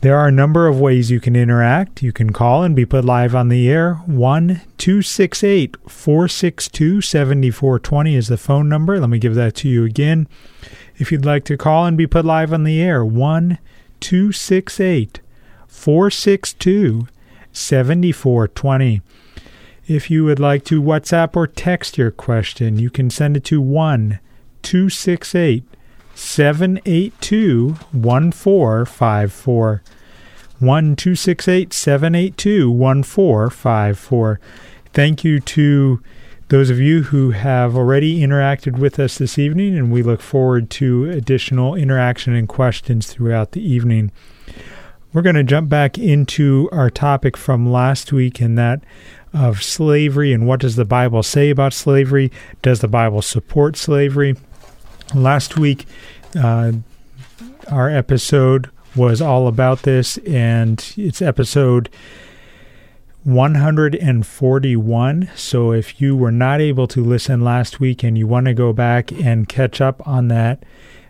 [0.00, 2.04] There are a number of ways you can interact.
[2.04, 3.94] You can call and be put live on the air.
[4.06, 9.00] 1 268 462 7420 is the phone number.
[9.00, 10.28] Let me give that to you again.
[10.98, 13.58] If you'd like to call and be put live on the air, 1
[13.98, 15.20] 268
[15.66, 17.08] 462
[17.52, 19.02] 7420.
[19.88, 23.60] If you would like to WhatsApp or text your question, you can send it to
[23.60, 24.20] 1
[24.62, 25.64] 268
[26.18, 29.82] 782 1454.
[30.58, 34.40] 1 782 1454.
[34.92, 36.02] Thank you to
[36.48, 40.70] those of you who have already interacted with us this evening, and we look forward
[40.70, 44.10] to additional interaction and questions throughout the evening.
[45.12, 48.82] We're going to jump back into our topic from last week, and that
[49.32, 52.32] of slavery and what does the Bible say about slavery?
[52.62, 54.34] Does the Bible support slavery?
[55.14, 55.86] Last week,
[56.38, 56.72] uh,
[57.70, 61.88] our episode was all about this, and it's episode
[63.24, 65.30] 141.
[65.34, 68.72] So if you were not able to listen last week and you want to go
[68.72, 70.62] back and catch up on that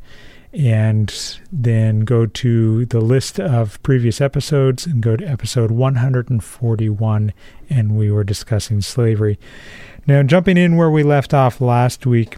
[0.52, 7.32] and then go to the list of previous episodes and go to episode 141
[7.68, 9.38] and we were discussing slavery.
[10.06, 12.36] Now jumping in where we left off last week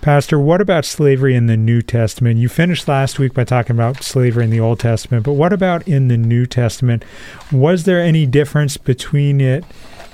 [0.00, 2.38] pastor what about slavery in the new testament?
[2.38, 5.86] You finished last week by talking about slavery in the old testament but what about
[5.86, 7.04] in the new testament?
[7.52, 9.64] Was there any difference between it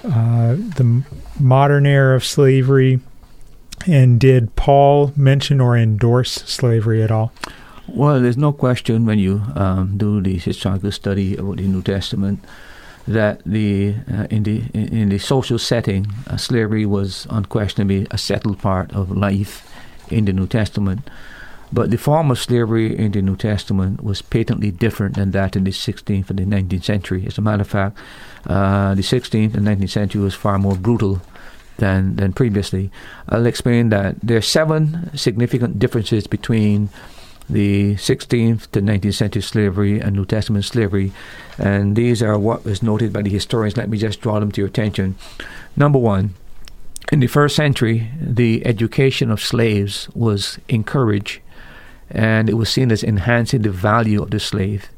[0.04, 1.02] uh, the
[1.40, 3.00] modern era of slavery
[3.86, 7.32] and did Paul mention or endorse slavery at all?
[7.88, 12.44] Well, there's no question when you um, do the historical study of the New Testament
[13.06, 18.58] that the uh, in the in the social setting, uh, slavery was unquestionably a settled
[18.58, 19.72] part of life
[20.10, 21.08] in the New Testament.
[21.72, 25.64] But the form of slavery in the New Testament was patently different than that in
[25.64, 27.26] the 16th and the 19th century.
[27.26, 27.98] As a matter of fact,
[28.46, 31.22] uh, the 16th and 19th century was far more brutal
[31.78, 32.90] than than previously.
[33.28, 36.90] I'll explain that there are seven significant differences between
[37.48, 41.12] the 16th to 19th century slavery and New Testament slavery,
[41.58, 43.76] and these are what was noted by the historians.
[43.76, 45.16] Let me just draw them to your attention.
[45.76, 46.34] Number one,
[47.12, 51.40] in the first century, the education of slaves was encouraged,
[52.10, 54.88] and it was seen as enhancing the value of the slave.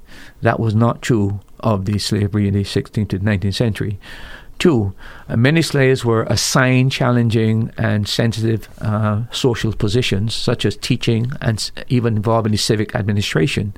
[0.41, 3.99] That was not true of the slavery in the 16th to 19th century.
[4.59, 4.93] Two,
[5.29, 11.71] uh, many slaves were assigned challenging and sensitive uh, social positions, such as teaching and
[11.89, 13.73] even involved in the civic administration.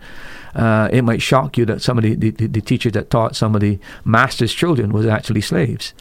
[0.54, 3.54] Uh, it might shock you that some of the, the, the, teachers that taught some
[3.54, 5.94] of the master's children was actually slaves.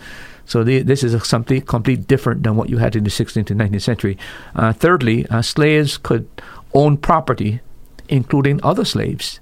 [0.45, 3.59] So the, this is something completely different than what you had in the 16th and
[3.59, 4.17] 19th century.
[4.55, 6.27] Uh, thirdly, uh, slaves could
[6.73, 7.59] own property,
[8.07, 9.39] including other slaves.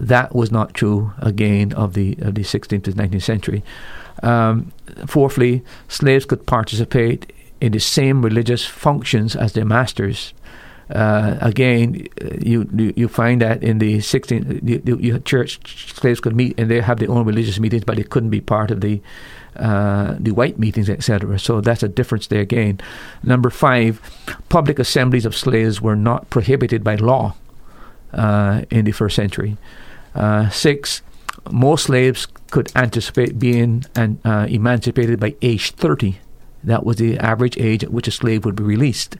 [0.00, 3.62] That was not true again of the of the 16th to 19th century.
[4.22, 4.72] Um,
[5.06, 10.34] fourthly, slaves could participate in the same religious functions as their masters.
[10.90, 12.06] Uh, again,
[12.42, 16.78] you, you, find that in the 16th, you, you, church slaves could meet and they
[16.78, 19.00] have their own religious meetings, but they couldn't be part of the
[19.56, 21.38] uh, the white meetings, etc.
[21.38, 22.80] So that's a difference there again.
[23.22, 24.00] Number five,
[24.48, 27.34] public assemblies of slaves were not prohibited by law.
[28.14, 29.56] Uh, in the first century.
[30.14, 31.02] Uh, six,
[31.50, 36.18] most slaves could anticipate being an, uh, emancipated by age 30.
[36.62, 39.16] That was the average age at which a slave would be released.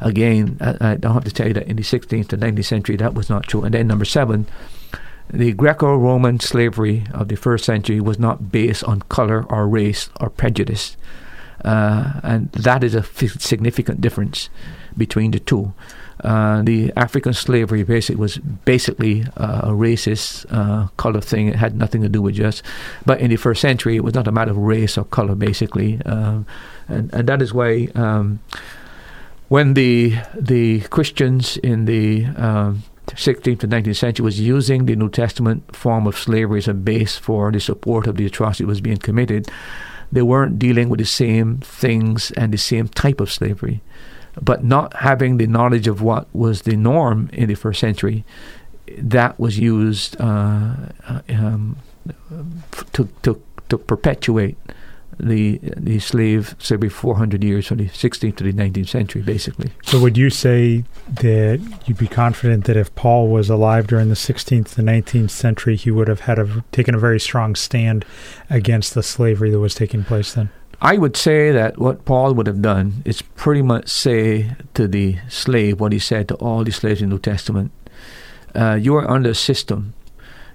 [0.00, 2.96] Again, I, I don't have to tell you that in the 16th to 19th century
[2.96, 3.64] that was not true.
[3.64, 4.46] And then number seven,
[5.28, 10.08] the Greco Roman slavery of the first century was not based on color or race
[10.20, 10.96] or prejudice.
[11.64, 14.48] Uh, and that is a f- significant difference
[14.96, 15.74] between the two.
[16.20, 21.48] Uh, the African slavery basically was basically uh, a racist uh, color thing.
[21.48, 22.62] It had nothing to do with just.
[23.04, 26.00] But in the first century, it was not a matter of race or color, basically,
[26.06, 26.46] um,
[26.88, 28.40] and and that is why um,
[29.48, 35.08] when the the Christians in the um, 16th to 19th century was using the New
[35.08, 38.80] Testament form of slavery as a base for the support of the atrocity that was
[38.80, 39.48] being committed,
[40.10, 43.80] they weren't dealing with the same things and the same type of slavery
[44.40, 48.24] but not having the knowledge of what was the norm in the first century,
[48.98, 50.74] that was used uh,
[51.08, 51.76] uh um,
[52.92, 54.56] to, to, to perpetuate
[55.18, 59.70] the the slave slavery 400 years from the 16th to the 19th century, basically.
[59.82, 64.14] So, would you say that you'd be confident that if Paul was alive during the
[64.14, 68.04] 16th to 19th century, he would have had a, taken a very strong stand
[68.50, 70.50] against the slavery that was taking place then?
[70.80, 75.16] I would say that what Paul would have done is pretty much say to the
[75.28, 77.72] slave what he said to all the slaves in the New Testament.
[78.54, 79.94] Uh, you are under a system.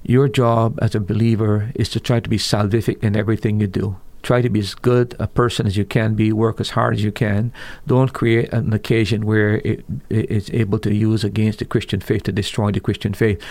[0.03, 3.97] Your job as a believer is to try to be salvific in everything you do.
[4.23, 6.31] Try to be as good a person as you can be.
[6.31, 7.51] Work as hard as you can.
[7.87, 12.23] Don't create an occasion where it, it is able to use against the Christian faith
[12.23, 13.41] to destroy the Christian faith.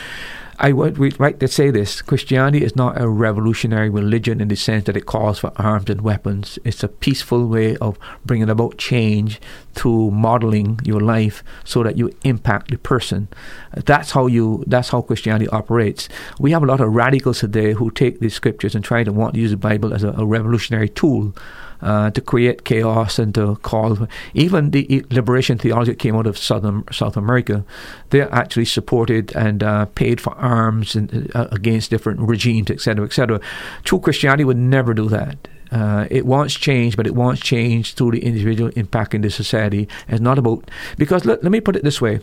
[0.62, 4.84] I would like to say this Christianity is not a revolutionary religion in the sense
[4.84, 6.58] that it calls for arms and weapons.
[6.64, 9.40] It's a peaceful way of bringing about change
[9.72, 13.28] through modeling your life so that you impact the person.
[13.72, 14.62] That's how you.
[14.66, 16.10] That's how Christianity operates.
[16.38, 19.32] We have a lot of radicals today who take these scriptures and try to want
[19.34, 21.34] to use the Bible as a, a revolutionary tool
[21.82, 26.38] uh, to create chaos and to call even the liberation theology that came out of
[26.38, 27.64] Southern South America.
[28.10, 33.40] They actually supported and uh, paid for arms and, uh, against different regimes, etc., etc.
[33.84, 35.48] True Christianity would never do that.
[35.72, 39.88] Uh, it wants change, but it wants change through the individual impacting the society.
[40.08, 40.68] It's not about
[40.98, 42.20] because let, let me put it this way: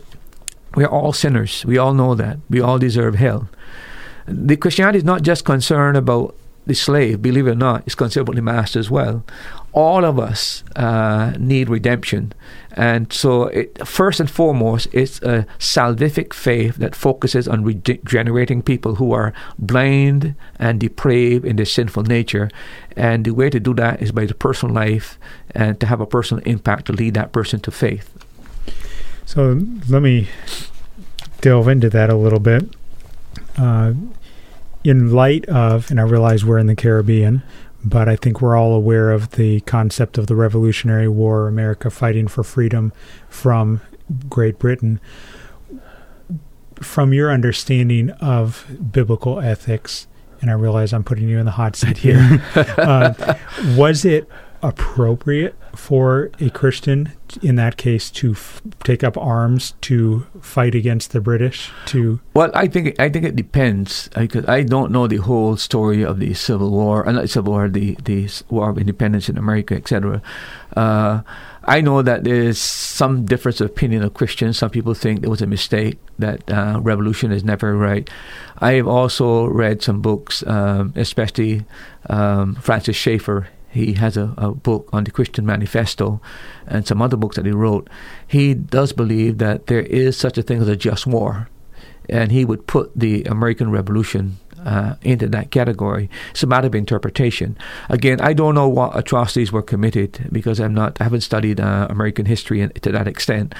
[0.74, 1.64] we are all sinners.
[1.64, 2.38] We all know that.
[2.50, 3.48] We all deserve hell.
[4.26, 6.34] The Christianity is not just concerned about
[6.68, 9.24] the slave, believe it or not, is about the master as well.
[9.72, 12.32] All of us uh, need redemption.
[12.72, 18.96] And so, it, first and foremost, it's a salvific faith that focuses on regenerating people
[18.96, 22.50] who are blind and depraved in their sinful nature.
[22.96, 25.18] And the way to do that is by the personal life
[25.54, 28.12] and to have a personal impact to lead that person to faith.
[29.24, 30.28] So, let me
[31.40, 32.68] delve into that a little bit.
[33.56, 33.94] Uh,
[34.88, 37.42] in light of, and I realize we're in the Caribbean,
[37.84, 42.26] but I think we're all aware of the concept of the Revolutionary War, America fighting
[42.26, 42.92] for freedom
[43.28, 43.82] from
[44.30, 44.98] Great Britain.
[46.76, 50.06] From your understanding of biblical ethics,
[50.40, 53.34] and I realize I'm putting you in the hot seat here, uh,
[53.76, 54.26] was it
[54.62, 61.12] appropriate for a Christian in that case to f- take up arms to fight against
[61.12, 61.70] the British?
[61.86, 66.04] To well, I think I think it depends because I don't know the whole story
[66.04, 70.22] of the Civil War, uh, Civil War, the the War of Independence in America, etc.
[70.76, 71.22] Uh,
[71.64, 74.56] I know that there's some difference of opinion of Christians.
[74.56, 78.08] Some people think it was a mistake that uh, revolution is never right.
[78.58, 81.66] I have also read some books, um, especially
[82.08, 83.48] um, Francis Schaeffer
[83.78, 86.20] he has a, a, book on the Christian Manifesto
[86.66, 87.88] and some other books that he wrote.
[88.26, 91.48] He does believe that there is such a thing as a just war.
[92.08, 96.08] And he would put the American Revolution uh, into that category.
[96.30, 97.56] It's a matter of interpretation.
[97.88, 101.86] Again, I don't know what atrocities were committed because I'm not, I haven't studied uh,
[101.90, 103.54] American history to that extent.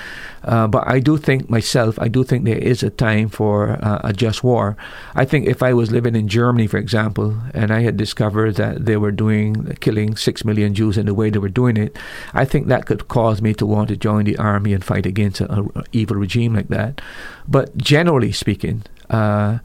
[0.45, 4.01] Uh, but I do think myself, I do think there is a time for uh,
[4.05, 4.77] a just war.
[5.15, 8.87] I think if I was living in Germany, for example, and I had discovered that
[8.87, 11.97] they were doing killing six million Jews in the way they were doing it,
[12.33, 15.41] I think that could cause me to want to join the army and fight against
[15.41, 17.01] an evil regime like that.
[17.47, 19.59] But generally speaking, uh,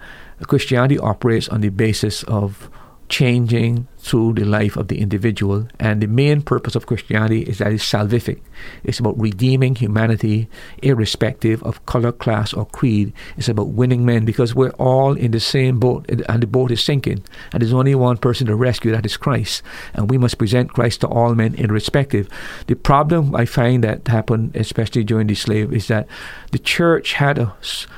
[0.47, 2.69] Christianity operates on the basis of
[3.09, 5.67] changing through the life of the individual.
[5.79, 8.41] And the main purpose of Christianity is that it's salvific.
[8.83, 10.49] It's about redeeming humanity,
[10.81, 13.13] irrespective of color, class, or creed.
[13.37, 16.83] It's about winning men because we're all in the same boat and the boat is
[16.83, 17.23] sinking.
[17.51, 19.61] And there's only one person to rescue, that is Christ.
[19.93, 22.27] And we must present Christ to all men, irrespective.
[22.67, 26.07] The problem I find that happened, especially during the slave, is that
[26.51, 27.55] the church had a.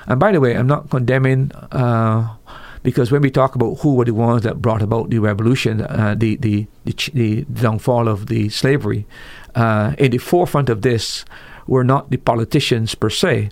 [0.08, 1.52] And by the way, I'm not condemning.
[1.72, 2.36] Uh,
[2.86, 6.14] because when we talk about who were the ones that brought about the revolution, uh,
[6.16, 9.08] the, the, the, the downfall of the slavery,
[9.56, 11.26] uh, in the forefront of this
[11.66, 13.50] were not the politicians per se.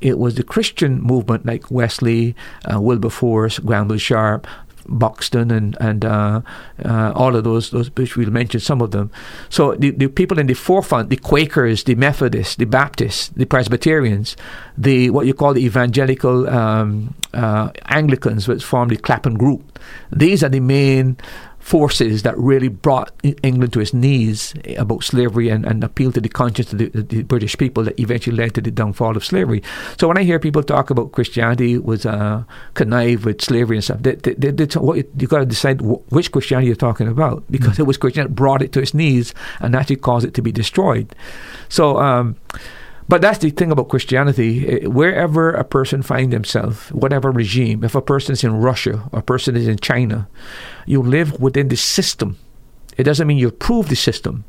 [0.00, 2.36] It was the Christian movement like Wesley,
[2.72, 4.46] uh, Wilberforce, Granville Sharp,
[4.88, 6.40] Buxton and and uh,
[6.84, 9.10] uh, all of those those which we'll mention some of them.
[9.48, 14.36] So the, the people in the forefront, the Quakers, the Methodists, the Baptists, the Presbyterians,
[14.76, 19.78] the what you call the evangelical um, uh, Anglicans, which form the Clapham group.
[20.12, 21.16] These are the main
[21.66, 23.10] forces that really brought
[23.42, 27.24] England to its knees about slavery and, and appealed to the conscience of the, the,
[27.24, 29.60] British people that eventually led to the downfall of slavery.
[29.98, 32.44] So when I hear people talk about Christianity was uh,
[32.74, 36.30] connive with slavery and stuff, they, they, they, they what, you got to decide which
[36.30, 37.82] Christianity you're talking about because mm-hmm.
[37.82, 40.52] it was Christianity that brought it to its knees and actually caused it to be
[40.52, 41.16] destroyed.
[41.68, 41.98] So.
[41.98, 42.36] Um,
[43.08, 44.68] but that's the thing about Christianity.
[44.68, 49.22] Eh, wherever a person finds himself, whatever regime, if a person is in Russia a
[49.22, 50.28] person is in China,
[50.86, 52.38] you live within the system.
[52.96, 54.44] It doesn't mean you approve the system.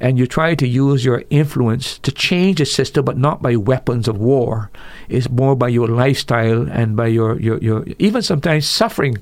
[0.00, 4.08] And you try to use your influence to change the system, but not by weapons
[4.08, 4.70] of war.
[5.08, 9.16] It's more by your lifestyle and by your, your, your even sometimes suffering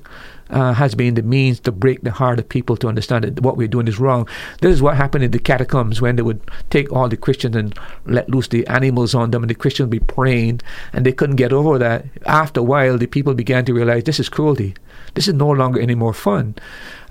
[0.49, 3.57] uh, has been the means to break the heart of people to understand that what
[3.57, 4.27] we're doing is wrong.
[4.61, 7.77] This is what happened in the catacombs when they would take all the Christians and
[8.05, 10.61] let loose the animals on them, and the Christians would be praying,
[10.93, 12.05] and they couldn't get over that.
[12.25, 14.75] After a while, the people began to realize this is cruelty.
[15.15, 16.55] This is no longer any more fun,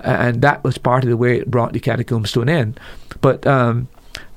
[0.04, 2.78] and that was part of the way it brought the catacombs to an end.
[3.20, 3.88] But um,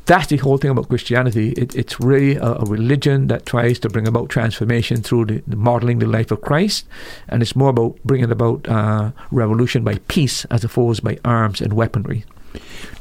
[0.06, 1.52] that's the whole thing about Christianity.
[1.52, 5.58] It, it's really a, a, religion that tries to bring about transformation through the, the,
[5.58, 6.88] modeling the life of Christ,
[7.28, 11.74] and it's more about bringing about uh, revolution by peace as opposed by arms and
[11.74, 12.24] weaponry.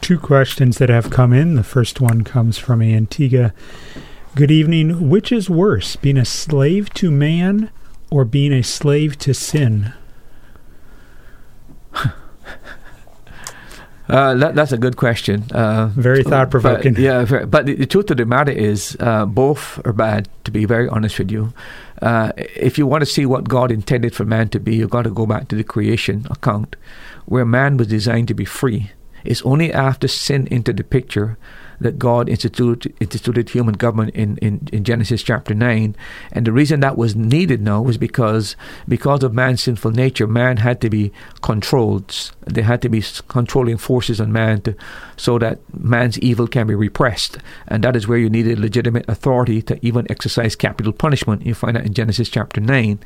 [0.01, 1.55] Two questions that have come in.
[1.55, 3.55] The first one comes from Antigua.
[4.35, 5.09] Good evening.
[5.09, 7.71] Which is worse, being a slave to man
[8.11, 9.95] or being a slave to sin?
[14.09, 15.45] Uh, that, that's a good question.
[15.51, 16.95] Uh, very thought provoking.
[16.99, 20.29] Yeah, very, but the, the, truth of the matter is, uh, both are bad.
[20.45, 21.53] To be very honest with you,
[22.03, 25.03] uh, if you want to see what God intended for man to be, you've got
[25.03, 26.77] to go back to the creation account,
[27.25, 28.93] where man was designed to be free.
[29.25, 31.37] It's only after sin entered the picture
[31.81, 35.95] that God instituted, instituted human government in, in, in Genesis chapter 9.
[36.33, 38.57] And the reason that was needed now was because
[38.89, 41.13] because of man's sinful nature, man had to be
[41.43, 42.33] controlled.
[42.45, 44.77] There had to be controlling forces on man to,
[45.17, 47.39] so that man's evil can be repressed.
[47.69, 51.47] And that is where you needed legitimate authority to even exercise capital punishment.
[51.47, 52.99] You find that in Genesis chapter 9.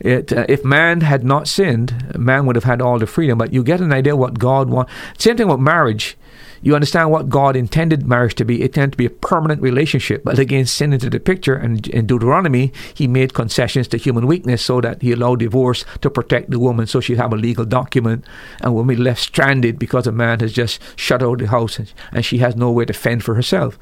[0.00, 3.38] It, uh, if man had not sinned, man would have had all the freedom.
[3.38, 4.92] But you get an idea what God wants.
[5.18, 6.16] Same thing with marriage
[6.62, 8.62] you understand what God intended marriage to be.
[8.62, 10.24] It tended to be a permanent relationship.
[10.24, 14.62] But again, sin into the picture, and in Deuteronomy, he made concessions to human weakness
[14.62, 18.24] so that he allowed divorce to protect the woman so she'd have a legal document
[18.60, 21.78] and will be left stranded because a man has just shut out the house
[22.12, 23.78] and she has nowhere to fend for herself.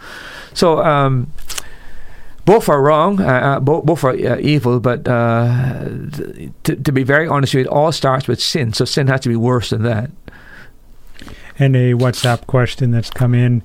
[0.55, 1.33] So, um,
[2.45, 5.85] both are wrong, uh, uh, both, both are uh, evil, but uh,
[6.63, 8.73] to, to be very honest with you, it all starts with sin.
[8.73, 10.11] So sin has to be worse than that
[11.59, 13.63] and a WhatsApp question that's come in.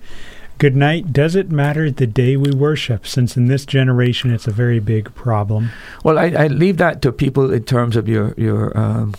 [0.57, 1.11] Good night.
[1.11, 3.07] Does it matter the day we worship?
[3.07, 5.71] Since in this generation it's a very big problem.
[6.03, 9.15] Well, I, I leave that to people in terms of your your um,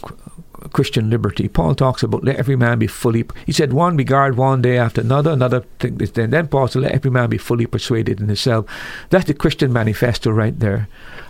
[0.73, 1.49] Christian liberty.
[1.49, 3.25] Paul talks about let every man be fully.
[3.45, 5.97] He said one be regard one day after another, another thing.
[5.97, 8.67] Then then Paul said let every man be fully persuaded in himself.
[9.11, 10.89] That's the Christian manifesto right there.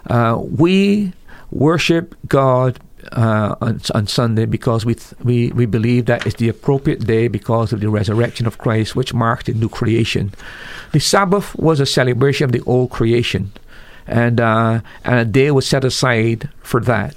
[0.08, 1.14] Uh, we
[1.50, 2.78] worship God
[3.12, 7.28] uh, on, on, Sunday because we, th- we we believe that it's the appropriate day
[7.28, 10.32] because of the resurrection of Christ, which marked the new creation.
[10.92, 13.52] The Sabbath was a celebration of the old creation,
[14.06, 17.14] and uh, and a day was set aside for that.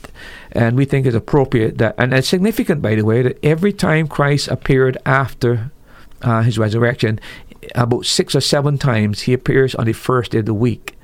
[0.51, 4.07] And we think it's appropriate that, and it's significant, by the way, that every time
[4.07, 5.71] Christ appeared after
[6.21, 7.19] uh, his resurrection,
[7.73, 10.94] about six or seven times he appears on the first day of the week.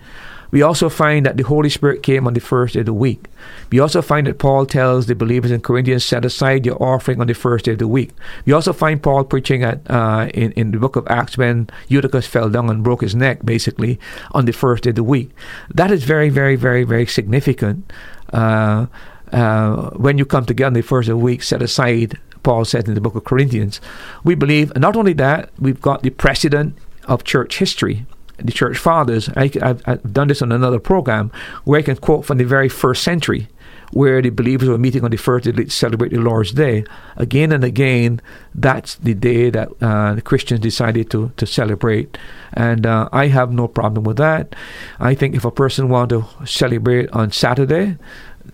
[0.52, 3.26] We also find that the Holy Spirit came on the first day of the week.
[3.72, 7.28] We also find that Paul tells the believers in Corinthians, set aside your offering on
[7.28, 8.12] the first day of the week.
[8.46, 12.28] We also find Paul preaching at uh, in, in the book of Acts when Eutychus
[12.28, 14.00] fell down and broke his neck, basically,
[14.32, 15.32] on the first day of the week.
[15.74, 17.92] That is very, very, very, very significant.
[18.34, 18.88] Uh,
[19.32, 22.88] uh, when you come together on the first of the week, set aside Paul said
[22.88, 23.80] in the book of Corinthians.
[24.24, 28.06] We believe not only that, we've got the precedent of church history,
[28.44, 29.30] the church fathers.
[29.36, 29.52] I,
[29.86, 31.32] have done this on another program
[31.64, 33.48] where I can quote from the very first century
[33.92, 36.86] where the believers were meeting on the first to celebrate the Lord's Day.
[37.18, 38.22] Again and again,
[38.56, 42.18] that's the day that uh, the Christians decided to, to celebrate.
[42.54, 44.56] And uh, I have no problem with that.
[45.00, 47.98] I think if a person wants to celebrate on Saturday,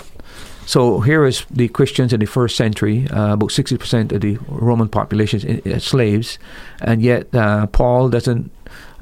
[0.67, 4.89] So here is the Christians in the first century, uh, about 60% of the Roman
[4.89, 6.39] population is slaves,
[6.81, 8.51] and yet uh, Paul doesn't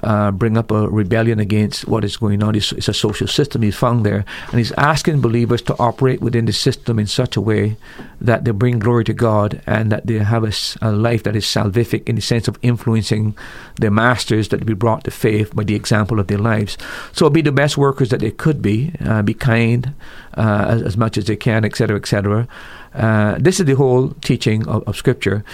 [0.05, 2.55] uh, bring up a rebellion against what is going on.
[2.55, 6.45] It's, it's, a social system he's found there, and he's asking believers to operate within
[6.45, 7.77] the system in such a way
[8.21, 10.53] that they bring glory to God and that they have a,
[10.83, 13.37] a life that is salvific in the sense of influencing
[13.77, 16.77] their masters that be brought to faith by the example of their lives.
[17.13, 19.95] So be the best workers that they could be, uh, be kind
[20.37, 22.47] uh, as, as, much as they can, etc., etc.
[22.95, 25.45] Uh, this is the whole teaching of, of, Scripture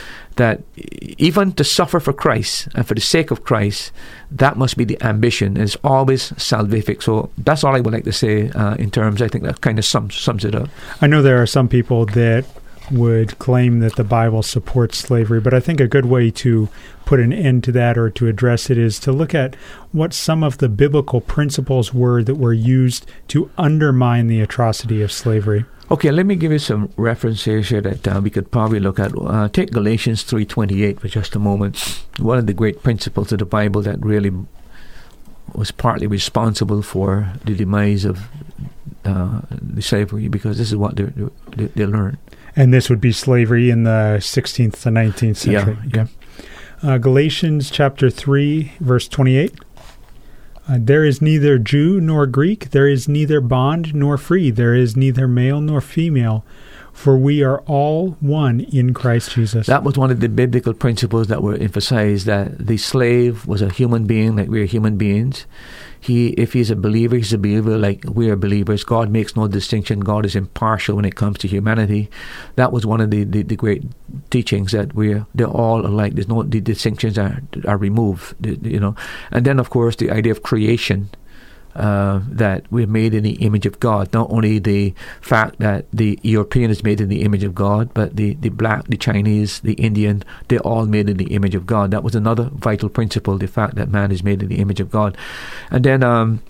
[0.40, 0.62] that
[1.18, 3.92] even to suffer for Christ and for the sake of Christ,
[4.30, 5.56] that must be the ambition.
[5.56, 7.02] It's always salvific.
[7.02, 9.20] So that's all I would like to say uh, in terms.
[9.20, 10.68] I think that kind of sums sums it up.
[11.02, 12.46] I know there are some people that
[12.90, 16.68] would claim that the Bible supports slavery, but I think a good way to
[17.04, 19.54] put an end to that or to address it is to look at
[19.92, 25.10] what some of the biblical principles were that were used to undermine the atrocity of
[25.12, 25.64] slavery.
[25.90, 29.12] Okay, let me give you some references here that uh, we could probably look at.
[29.16, 32.04] Uh, take Galatians 3.28 for just a moment.
[32.18, 34.30] One of the great principles of the Bible that really
[35.52, 38.28] was partly responsible for the demise of
[39.04, 41.04] uh, the slavery because this is what they,
[41.56, 42.18] they, they learned.
[42.56, 45.78] And this would be slavery in the 16th to 19th century.
[45.94, 46.06] Yeah.
[46.82, 49.54] Uh, Galatians chapter 3, verse 28.
[50.68, 54.96] Uh, there is neither Jew nor Greek, there is neither bond nor free, there is
[54.96, 56.44] neither male nor female,
[56.92, 59.66] for we are all one in Christ Jesus.
[59.66, 63.68] That was one of the biblical principles that were emphasized that the slave was a
[63.68, 65.46] human being like we are human beings
[66.00, 68.84] he if he's a believer, he's a believer like we are believers.
[68.84, 70.00] God makes no distinction.
[70.00, 72.08] God is impartial when it comes to humanity.
[72.56, 73.84] That was one of the, the, the great
[74.30, 76.14] teachings that we're they're all alike.
[76.14, 78.34] There's no the distinctions are are removed.
[78.44, 78.96] You know,
[79.30, 81.10] and then of course the idea of creation
[81.74, 84.12] uh, that we're made in the image of God.
[84.12, 88.16] Not only the fact that the European is made in the image of God, but
[88.16, 91.90] the, the black, the Chinese, the Indian, they're all made in the image of God.
[91.90, 94.90] That was another vital principle, the fact that man is made in the image of
[94.90, 95.16] God.
[95.70, 96.42] And then um,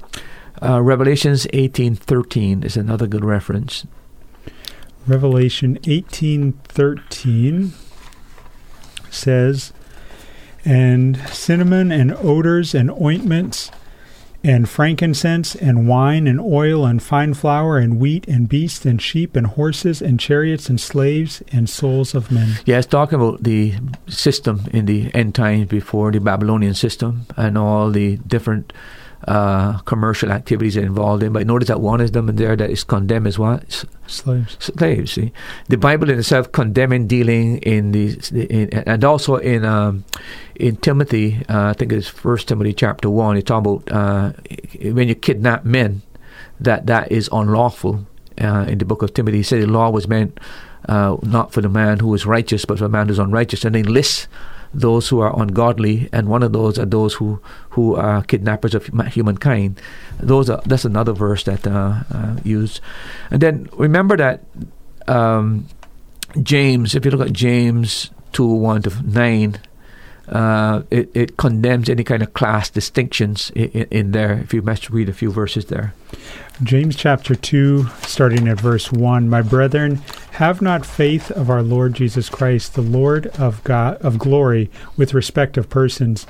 [0.63, 3.87] uh, Revelations 18.13 is another good reference.
[5.07, 7.73] Revelation 18.13
[9.11, 9.73] says,
[10.65, 13.71] And cinnamon and odors and ointments
[14.43, 19.37] and frankincense and wine and oil and fine flour and wheat and beasts and sheep
[19.37, 22.59] and horses and chariots and slaves and souls of men.
[22.67, 23.75] It's talking about the
[24.07, 28.73] system in the end times before the Babylonian system and all the different
[29.29, 31.33] uh, commercial activities they're involved in.
[31.33, 33.85] But notice that one of them in there that is condemned as what?
[34.07, 34.57] Slaves.
[34.59, 35.13] Slaves.
[35.13, 35.33] See,
[35.69, 38.19] the Bible in itself condemning dealing in the,
[38.51, 40.05] in, and also in um,
[40.55, 43.37] in Timothy, uh, I think it's First Timothy chapter one.
[43.37, 44.33] It talks about uh,
[44.93, 46.03] when you kidnap men,
[46.59, 48.07] that that is unlawful.
[48.41, 50.41] Uh, in the book of Timothy, he said the law was meant
[50.89, 53.67] uh, not for the man who is righteous, but for the man who is unrighteous,
[53.67, 54.29] and then lists
[54.73, 57.41] those who are ungodly, and one of those are those who
[57.71, 59.81] who are kidnappers of humankind.
[60.19, 62.81] Those are that's another verse that uh, uh, used.
[63.31, 64.45] And then remember that
[65.09, 65.67] um,
[66.43, 69.59] James, if you look at James two one to nine.
[70.31, 74.35] Uh, it, it condemns any kind of class distinctions in, in, there.
[74.39, 75.93] If you must read a few verses there.
[76.63, 79.29] James chapter 2, starting at verse 1.
[79.29, 79.97] My brethren,
[80.33, 85.15] have not faith of our Lord Jesus Christ, the Lord of God of glory, with
[85.15, 86.29] respect of persons.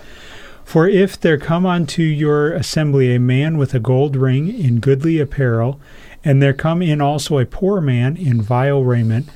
[0.65, 5.19] For if there come unto your assembly a man with a gold ring in goodly
[5.19, 5.79] apparel,
[6.25, 9.29] and there come in also a poor man in vile raiment,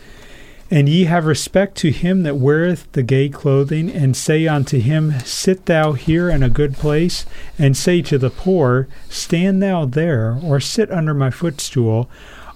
[0.70, 5.18] and ye have respect to him that weareth the gay clothing, and say unto him,
[5.20, 7.26] Sit thou here in a good place,
[7.58, 12.08] and say to the poor, Stand thou there, or sit under my footstool,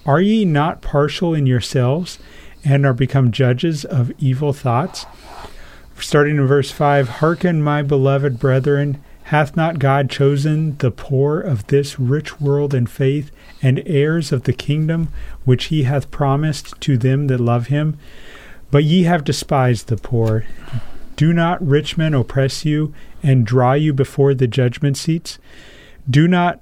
[0.05, 2.19] are ye not partial in yourselves,
[2.63, 5.05] and are become judges of evil thoughts?
[5.99, 11.67] Starting in verse 5 Hearken, my beloved brethren, hath not God chosen the poor of
[11.67, 13.29] this rich world in faith,
[13.61, 15.09] and heirs of the kingdom
[15.45, 17.95] which he hath promised to them that love him?
[18.71, 20.45] But ye have despised the poor.
[21.15, 25.37] Do not rich men oppress you, and draw you before the judgment seats?
[26.09, 26.59] Do not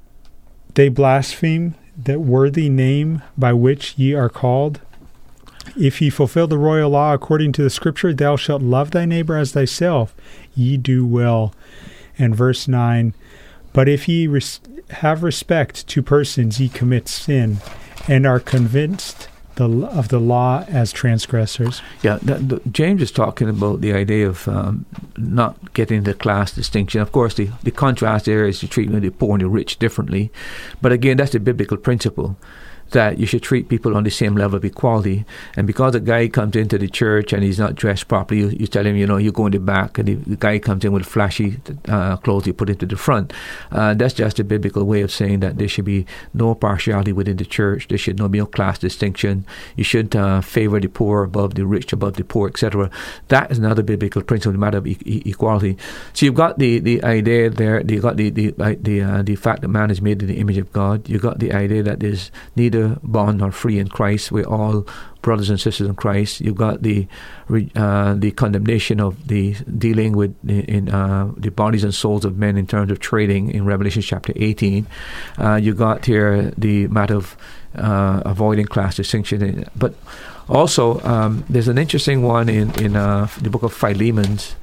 [0.73, 4.81] they blaspheme that worthy name by which ye are called?
[5.77, 9.37] If ye fulfill the royal law according to the scripture, thou shalt love thy neighbor
[9.37, 10.13] as thyself,
[10.53, 11.53] ye do well.
[12.19, 13.13] And verse 9
[13.73, 14.59] But if ye res-
[14.89, 17.57] have respect to persons, ye commit sin,
[18.07, 21.81] and are convinced the, of the law as transgressors.
[22.01, 24.85] Yeah, the, James is talking about the idea of um,
[25.17, 27.01] not getting the class distinction.
[27.01, 29.79] Of course, the, the contrast there is the treatment of the poor and the rich
[29.79, 30.31] differently.
[30.81, 32.37] But again, that's the biblical principle
[32.91, 35.25] that you should treat people on the same level of equality.
[35.55, 38.67] And because a guy comes into the church and he's not dressed properly, you, you
[38.67, 40.91] tell him, you know, you go in the back, and the, the guy comes in
[40.91, 41.57] with flashy
[41.87, 43.33] uh, clothes, you put it to the front.
[43.71, 47.37] Uh, that's just a biblical way of saying that there should be no partiality within
[47.37, 47.87] the church.
[47.87, 49.45] There should not be no class distinction.
[49.75, 52.89] You should uh, favor the poor above the rich, above the poor, etc.
[53.27, 55.77] That is another biblical principle, the matter of e- equality.
[56.13, 57.81] So you've got the, the idea there.
[57.81, 60.57] You got the the the, uh, the fact that man is made in the image
[60.57, 61.07] of God.
[61.09, 64.31] You've got the idea that there's neither neither bond or free in Christ.
[64.31, 64.85] We're all
[65.21, 66.41] brothers and sisters in Christ.
[66.41, 67.07] You've got the
[67.75, 72.57] uh, the condemnation of the dealing with in uh, the bodies and souls of men
[72.57, 74.87] in terms of trading in Revelation chapter 18.
[75.37, 77.35] Uh, you got here the matter of
[77.75, 79.93] uh, avoiding class distinction, but
[80.49, 84.55] also um, there's an interesting one in in uh, the book of Philemon's.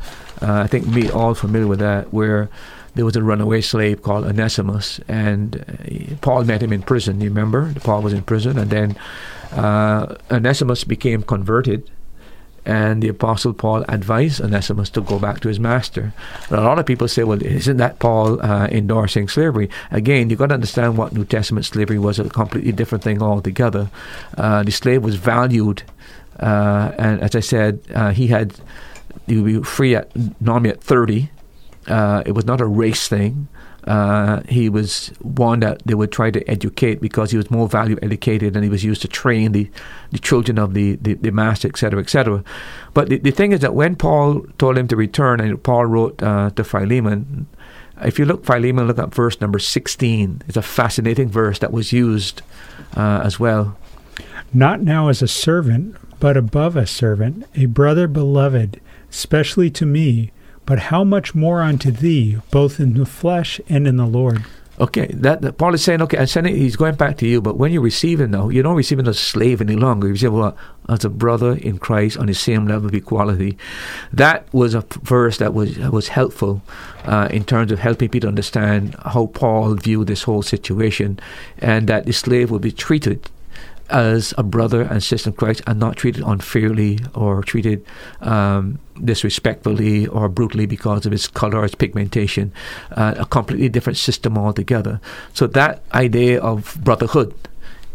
[0.43, 2.51] Uh, I think we all familiar with that, where
[2.95, 7.21] there was a runaway slave called Onesimus, and uh, Paul met him in prison.
[7.21, 7.73] You remember?
[7.83, 8.97] Paul was in prison, and then
[9.53, 11.91] uh, Onesimus became converted,
[12.65, 16.15] and the Apostle Paul advised Onesimus to go back to his master.
[16.51, 19.69] a lot of people say, well, isn't that Paul uh, endorsing slavery?
[19.91, 23.91] Again, you've got to understand what New Testament slavery was a completely different thing altogether.
[24.39, 25.83] Uh, the slave was valued,
[26.41, 28.55] uh, and as I said, uh, he had.
[29.27, 31.31] He would be free at normally at 30,
[31.87, 33.49] uh, it was not a race thing.
[33.87, 37.99] Uh, he was one that they would try to educate because he was more value
[38.01, 39.71] educated and he was used to train the,
[40.11, 42.43] the children of the, the, the master, etc., etc.
[42.95, 46.23] But the, the thing is that when Paul told him to return, and Paul wrote
[46.23, 47.47] uh, to Philemon,
[48.03, 50.43] if you look Philemon, look at verse number 16.
[50.49, 52.41] It's a fascinating verse that was used
[52.97, 53.77] uh, as well.
[54.53, 58.81] Not now as a servant, but above a servant, a brother beloved,
[59.11, 60.33] specially to me
[60.67, 64.45] but how much more unto thee, both in the flesh and in the Lord?
[64.81, 67.57] Okay, that, that Paul is saying, okay, I'm sending, he's going back to you, but
[67.57, 70.09] when you receive him now, you don't receive him as a slave any longer.
[70.09, 70.53] You receive him
[70.89, 73.57] as a brother in Christ on the same level of equality.
[74.13, 76.61] That was a verse that was was helpful
[77.05, 81.21] uh, in terms of helping people understand how Paul viewed this whole situation,
[81.59, 83.31] and that the slave would be treated
[83.91, 87.85] as a brother and sister in Christ and not treated unfairly or treated
[88.23, 92.53] um, disrespectfully or brutally because of its color its pigmentation.
[92.93, 95.01] Uh, a completely different system altogether.
[95.33, 97.35] So that idea of brotherhood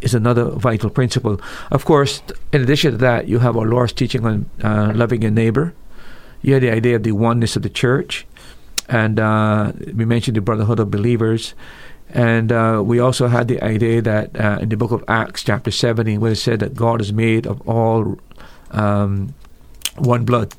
[0.02, 1.40] is another vital principle.
[1.72, 2.22] Of course,
[2.54, 5.74] in addition to that, you have our Lord's teaching on uh, loving your neighbor.
[6.42, 8.26] You have the idea of the oneness of the church.
[8.90, 11.54] and uh, we mentioned the brotherhood of believers.
[12.12, 15.70] And uh, we also had the idea that uh, in the book of Acts, chapter
[15.70, 18.20] 17, where it said that God is made of all
[18.72, 19.36] um,
[19.96, 20.56] one blood.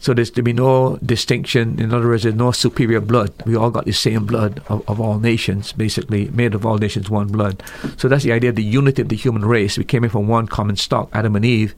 [0.00, 1.80] So there's to be no distinction.
[1.80, 3.32] In other words, there's no superior blood.
[3.44, 7.10] We all got the same blood of, of all nations, basically made of all nations
[7.10, 7.62] one blood.
[7.96, 9.76] So that's the idea of the unity of the human race.
[9.76, 11.74] We came in from one common stock, Adam and Eve,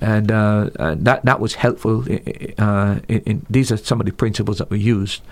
[0.00, 2.04] and, uh, that that was helpful.
[2.58, 5.22] Uh, in, in, these are some of the principles that we used.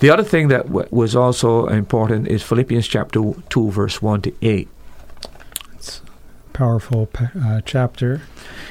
[0.00, 4.32] The other thing that w- was also important is Philippians chapter two, verse one to
[4.40, 4.68] eight.
[5.74, 8.22] It's a powerful uh, chapter.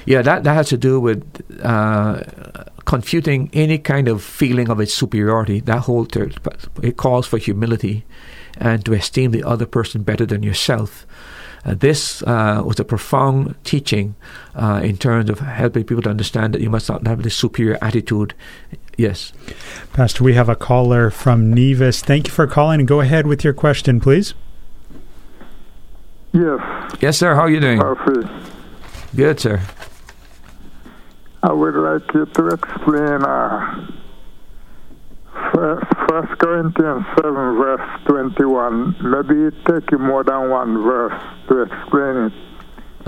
[0.05, 1.21] Yeah, that that has to do with
[1.63, 2.23] uh,
[2.89, 5.59] confuting any kind of feeling of its superiority.
[5.59, 6.31] That whole ter-
[6.81, 8.03] it calls for humility
[8.57, 11.05] and to esteem the other person better than yourself.
[11.63, 14.15] Uh, this uh, was a profound teaching
[14.55, 17.77] uh, in terms of helping people to understand that you must not have this superior
[17.79, 18.33] attitude.
[18.97, 19.33] Yes.
[19.93, 22.01] Pastor, we have a caller from Nevis.
[22.01, 24.33] Thank you for calling and go ahead with your question, please.
[26.31, 26.59] Yes.
[27.01, 27.35] Yes, sir.
[27.35, 27.79] How are you doing?
[29.15, 29.61] Good, sir.
[31.41, 33.87] I would like you to explain uh,
[35.53, 38.95] First Corinthians 7, verse 21.
[39.01, 42.33] Maybe it take you more than one verse to explain it.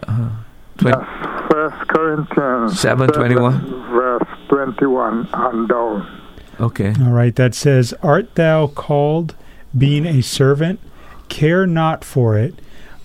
[0.07, 0.29] Uh-huh.
[0.77, 3.91] That's First Corinthians 7, 21.
[3.91, 6.21] verse 21 and down.
[6.59, 6.93] Okay.
[7.01, 7.35] All right.
[7.35, 9.35] That says, Art thou called,
[9.77, 10.79] being a servant?
[11.27, 12.55] Care not for it,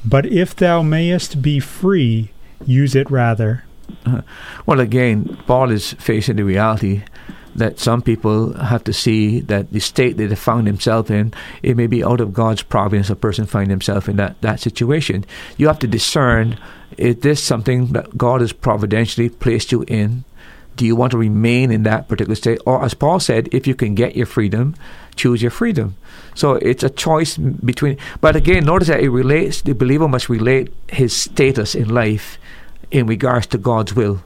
[0.05, 2.31] but if thou mayest be free,
[2.65, 3.65] use it rather.
[4.67, 7.03] Well, again, Paul is facing the reality
[7.55, 11.33] that some people have to see that the state that they found themselves in,
[11.63, 15.25] it may be out of God's providence a person find himself in that, that situation.
[15.57, 16.59] You have to discern,
[16.99, 20.25] is this something that God has providentially placed you in?
[20.77, 22.61] Do you want to remain in that particular state?
[22.67, 24.75] Or as Paul said, if you can get your freedom,
[25.17, 25.97] choose your freedom.
[26.35, 30.75] So it's a choice between, but again, notice that it relates, the believer must relate
[30.89, 32.39] his status in life
[32.91, 34.23] in regards to God's will.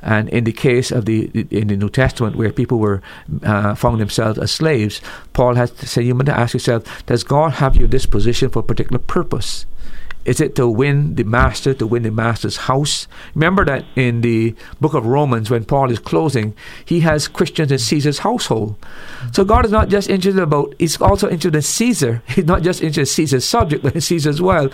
[0.00, 3.02] And in the case of the in the New Testament, where people were
[3.42, 5.00] uh, found themselves as slaves,
[5.32, 8.48] Paul has to say, you must ask yourself: Does God have you in this position
[8.48, 9.66] for a particular purpose?
[10.28, 13.08] Is it to win the master, to win the master's house?
[13.34, 16.52] Remember that in the book of Romans, when Paul is closing,
[16.84, 18.76] he has Christians in Caesar's household.
[19.32, 22.22] So God is not just interested about, he's also interested in Caesar.
[22.28, 24.70] He's not just interested in Caesar's subject, but in Caesar as well.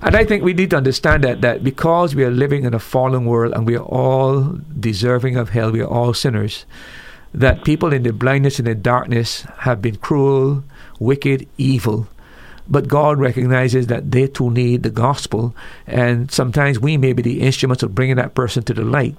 [0.00, 2.78] And I think we need to understand that, that because we are living in a
[2.78, 6.64] fallen world and we are all deserving of hell, we are all sinners,
[7.34, 10.64] that people in the blindness and the darkness have been cruel,
[10.98, 12.08] wicked, evil
[12.68, 15.54] but God recognizes that they too need the gospel,
[15.86, 19.16] and sometimes we may be the instruments of bringing that person to the light.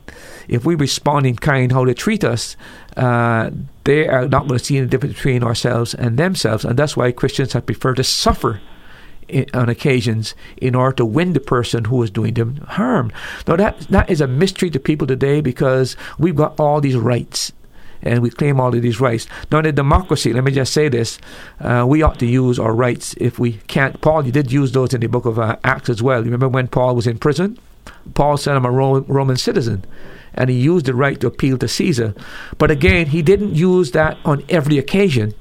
[0.48, 2.56] If we respond in kind how they treat us,
[2.98, 3.52] uh,
[3.84, 7.12] they are not going to see the difference between ourselves and themselves, and that's why
[7.12, 8.62] Christians have preferred to suffer
[9.54, 13.12] on occasions in order to win the person who is doing them harm.
[13.48, 17.52] Now that that is a mystery to people today because we've got all these rights
[18.06, 19.28] and we claim all of these rights.
[19.52, 21.20] Now, in a democracy, let me just say this:
[21.60, 24.00] uh, we ought to use our rights if we can't.
[24.00, 26.20] Paul, you did use those in the book of uh, Acts as well.
[26.20, 27.58] You remember when Paul was in prison?
[28.14, 29.84] Paul said, "I'm a Roman, Roman citizen."
[30.38, 32.14] And he used the right to appeal to Caesar.
[32.58, 35.34] But again, he didn't use that on every occasion.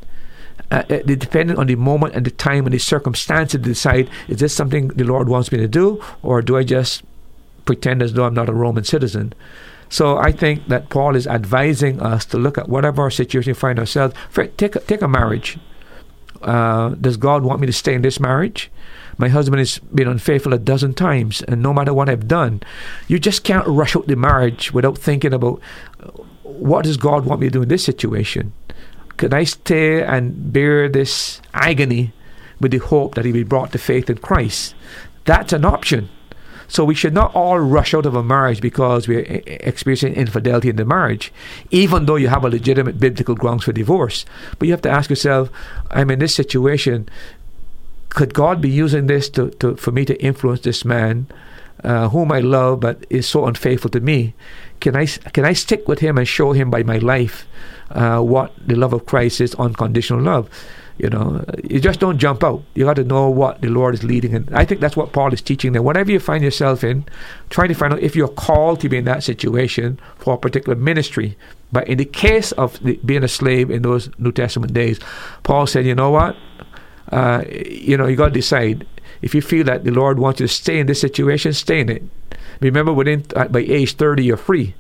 [0.71, 4.39] Uh, it depended on the moment and the time and the circumstances to decide is
[4.39, 7.03] this something the Lord wants me to do, or do I just
[7.65, 9.33] pretend as though I'm not a Roman citizen?
[9.95, 13.79] So I think that Paul is advising us to look at whatever situation we find
[13.79, 14.13] ourselves.
[14.29, 15.57] For, take take a marriage.
[16.43, 18.73] Uh, does God want me to stay in this marriage?
[19.19, 22.61] My husband has been unfaithful a dozen times, and no matter what I've done,
[23.07, 25.61] you just can't rush out the marriage without thinking about
[26.43, 28.53] what does God want me to do in this situation.
[29.17, 32.13] Can I stay and bear this agony
[32.59, 34.75] with the hope that he will be brought to faith in Christ?
[35.25, 36.09] That's an option.
[36.69, 40.77] So we should not all rush out of a marriage because we're experiencing infidelity in
[40.77, 41.33] the marriage,
[41.71, 44.25] even though you have a legitimate biblical grounds for divorce.
[44.59, 45.51] But you have to ask yourself,
[45.91, 47.09] I'm in this situation.
[48.11, 51.27] Could God be using this to, to for me to influence this man,
[51.83, 54.35] uh, whom I love but is so unfaithful to me?
[54.81, 57.47] Can I can I stick with him and show him by my life
[57.91, 60.49] uh, what the love of Christ is, unconditional love?
[60.97, 62.63] You know, you just don't jump out.
[62.75, 65.33] You got to know what the Lord is leading, and I think that's what Paul
[65.33, 65.83] is teaching there.
[65.83, 67.05] Whatever you find yourself in,
[67.51, 70.77] try to find out if you're called to be in that situation for a particular
[70.77, 71.37] ministry.
[71.73, 75.01] But in the case of the, being a slave in those New Testament days,
[75.43, 76.37] Paul said, "You know what?
[77.11, 78.87] Uh, you know, you got to decide.
[79.21, 81.89] If you feel that the Lord wants you to stay in this situation, stay in
[81.89, 82.03] it.
[82.61, 84.77] Remember, within uh, by age thirty, you're free,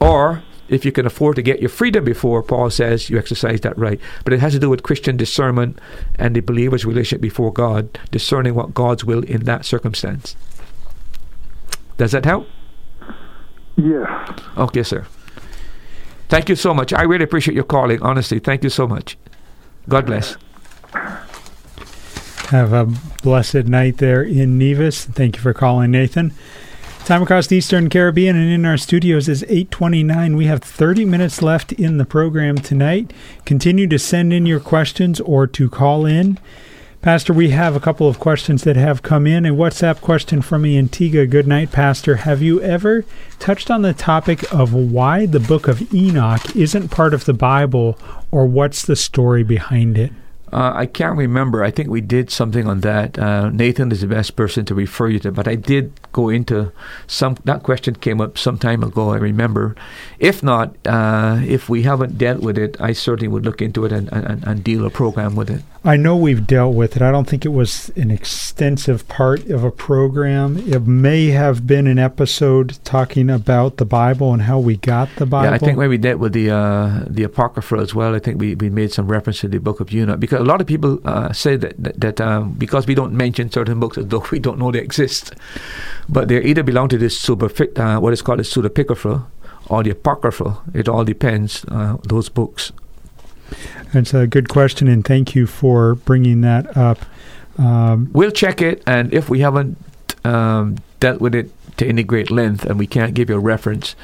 [0.00, 3.78] or If you can afford to get your freedom before, Paul says you exercise that
[3.78, 4.00] right.
[4.24, 5.78] But it has to do with Christian discernment
[6.16, 10.34] and the believer's relationship before God, discerning what God's will in that circumstance.
[11.96, 12.48] Does that help?
[13.76, 14.08] Yes.
[14.56, 15.06] Okay, sir.
[16.28, 16.92] Thank you so much.
[16.92, 18.02] I really appreciate your calling.
[18.02, 19.16] Honestly, thank you so much.
[19.88, 20.36] God bless.
[22.50, 22.86] Have a
[23.22, 25.04] blessed night there in Nevis.
[25.04, 26.32] Thank you for calling, Nathan.
[27.06, 30.36] Time across the Eastern Caribbean and in our studios is 8:29.
[30.36, 33.12] We have 30 minutes left in the program tonight.
[33.44, 36.36] Continue to send in your questions or to call in.
[37.02, 39.46] Pastor, we have a couple of questions that have come in.
[39.46, 41.26] A WhatsApp question from Antigua.
[41.26, 42.16] Good night, Pastor.
[42.16, 43.04] Have you ever
[43.38, 47.96] touched on the topic of why the book of Enoch isn't part of the Bible
[48.32, 50.10] or what's the story behind it?
[50.56, 51.62] Uh, I can't remember.
[51.62, 53.18] I think we did something on that.
[53.18, 56.72] Uh, Nathan is the best person to refer you to, but I did go into
[57.06, 57.36] some.
[57.44, 59.10] That question came up some time ago.
[59.10, 59.76] I remember.
[60.18, 63.92] If not, uh, if we haven't dealt with it, I certainly would look into it
[63.92, 65.60] and, and, and deal a program with it.
[65.84, 67.02] I know we've dealt with it.
[67.02, 70.56] I don't think it was an extensive part of a program.
[70.56, 75.26] It may have been an episode talking about the Bible and how we got the
[75.26, 75.50] Bible.
[75.50, 78.40] Yeah, I think when we dealt with the uh, the Apocrypha as well, I think
[78.40, 81.32] we, we made some reference to the Book of Enoch because lot of people uh,
[81.32, 84.58] say that that, that um, because we don't mention certain books as though we don't
[84.58, 85.34] know they exist,
[86.08, 89.26] but they either belong to this super uh, what is called the pseudepigrapha
[89.68, 90.58] or the Apocrypha.
[90.74, 91.64] It all depends.
[91.68, 92.72] Uh, those books.
[93.92, 96.98] That's a good question, and thank you for bringing that up.
[97.58, 99.78] Um, we'll check it, and if we haven't
[100.24, 103.94] um, dealt with it to any great length and we can't give you a reference,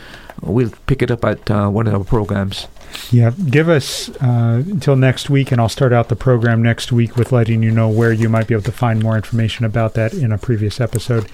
[0.40, 2.68] we'll pick it up at uh, one of our programs.
[3.10, 7.16] Yeah, give us uh, until next week, and I'll start out the program next week
[7.16, 10.14] with letting you know where you might be able to find more information about that
[10.14, 11.28] in a previous episode.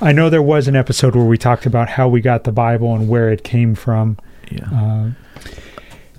[0.00, 2.94] I know there was an episode where we talked about how we got the Bible
[2.94, 4.18] and where it came from.
[4.50, 4.68] Yeah.
[4.72, 5.10] Uh,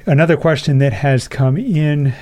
[0.07, 2.13] Another question that has come in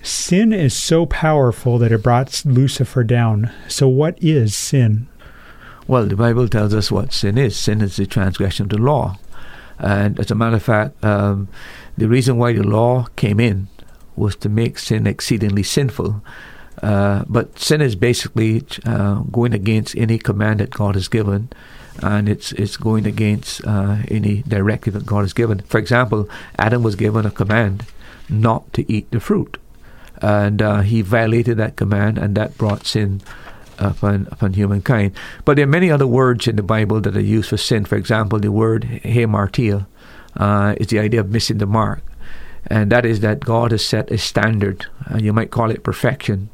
[0.00, 3.50] sin is so powerful that it brought Lucifer down.
[3.66, 5.08] So, what is sin?
[5.88, 9.18] Well, the Bible tells us what sin is sin is the transgression of the law.
[9.78, 11.48] And as a matter of fact, um,
[11.96, 13.68] the reason why the law came in
[14.16, 16.22] was to make sin exceedingly sinful.
[16.82, 21.48] Uh, but sin is basically uh, going against any command that God has given
[22.02, 25.60] and it's it's going against uh, any directive that God has given.
[25.60, 27.86] For example, Adam was given a command
[28.28, 29.58] not to eat the fruit,
[30.20, 33.20] and uh, he violated that command, and that brought sin
[33.78, 35.12] upon upon humankind.
[35.44, 37.84] But there are many other words in the Bible that are used for sin.
[37.84, 39.86] For example, the word hamartia
[40.36, 42.02] uh, is the idea of missing the mark,
[42.66, 44.86] and that is that God has set a standard.
[45.10, 46.50] Uh, you might call it perfection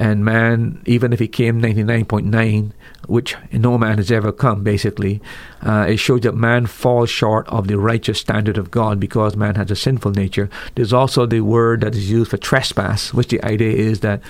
[0.00, 2.72] and man, even if he came 99.9,
[3.06, 5.20] which no man has ever come, basically,
[5.62, 9.56] uh, it shows that man falls short of the righteous standard of God because man
[9.56, 10.48] has a sinful nature.
[10.74, 14.22] There's also the word that is used for trespass, which the idea is that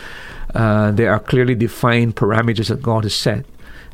[0.55, 3.45] uh, there are clearly defined parameters that God has set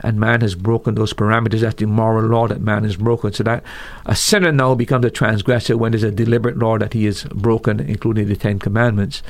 [0.01, 1.61] and man has broken those parameters.
[1.61, 3.33] That's the moral law that man has broken.
[3.33, 3.65] So that
[4.05, 7.81] a sinner now becomes a transgressor when there's a deliberate law that he has broken,
[7.81, 9.23] including the Ten Commandments.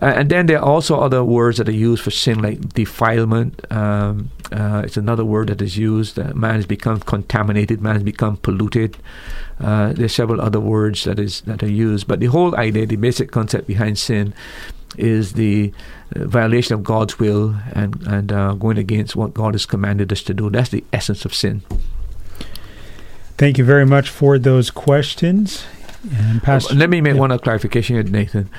[0.00, 3.70] Uh, and then there are also other words that are used for sin, like defilement.
[3.70, 6.18] Um, uh, it's another word that is used.
[6.18, 7.82] Uh, man has become contaminated.
[7.82, 8.96] Man has become polluted.
[9.60, 12.96] Uh, there's several other words that is that are used, but the whole idea, the
[12.96, 14.34] basic concept behind sin,
[14.96, 15.72] is the
[16.14, 20.22] uh, violation of God's will and and uh, going against what God has commanded us
[20.24, 20.50] to do.
[20.50, 21.62] That's the essence of sin.
[23.38, 25.64] Thank you very much for those questions.
[26.16, 27.20] And Pastor, let me make yeah.
[27.20, 28.50] one clarification here, Nathan.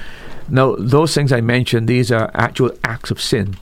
[0.49, 3.55] Now, those things I mentioned, these are actual acts of sin.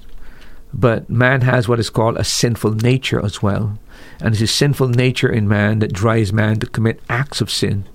[0.74, 3.78] But man has what is called a sinful nature as well.
[4.20, 7.86] And it's a sinful nature in man that drives man to commit acts of sin.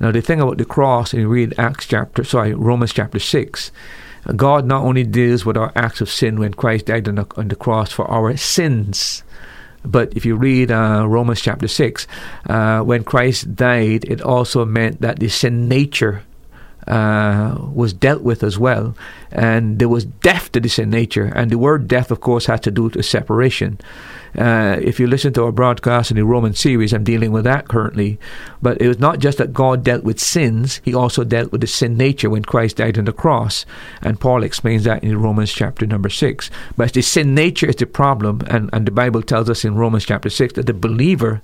[0.00, 3.70] Now, the thing about the cross, and you read Acts chapter, sorry, Romans chapter 6,
[4.36, 7.48] God not only deals with our acts of sin when Christ died on the, on
[7.48, 9.24] the cross for our sins,
[9.84, 12.06] but if you read uh, Romans chapter 6,
[12.48, 16.22] uh, when Christ died, it also meant that the sin nature
[16.86, 18.96] uh, was dealt with as well.
[19.30, 21.32] And there was death to this in nature.
[21.34, 23.78] And the word death, of course, had to do with separation.
[24.36, 27.68] Uh, if you listen to our broadcast in the Roman series, I'm dealing with that
[27.68, 28.18] currently.
[28.60, 31.66] But it was not just that God dealt with sins, He also dealt with the
[31.66, 33.66] sin nature when Christ died on the cross.
[34.00, 36.50] And Paul explains that in Romans chapter number 6.
[36.76, 38.42] But the sin nature is the problem.
[38.48, 41.42] And, and the Bible tells us in Romans chapter 6 that the believer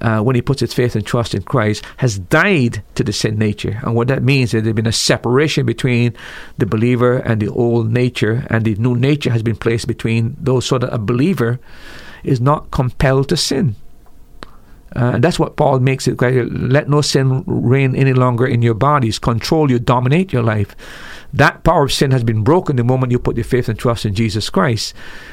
[0.00, 3.38] uh, when he puts his faith and trust in Christ, has died to the sin
[3.38, 3.80] nature.
[3.82, 6.16] And what that means is there's been a separation between
[6.58, 10.66] the believer and the old nature, and the new nature has been placed between those
[10.66, 11.60] so that a believer
[12.24, 13.76] is not compelled to sin.
[14.94, 16.18] Uh, and that's what Paul makes it.
[16.18, 16.44] clear.
[16.44, 20.76] Let no sin reign any longer in your bodies, control you, dominate your life.
[21.32, 24.04] That power of sin has been broken the moment you put your faith and trust
[24.04, 24.92] in Jesus Christ.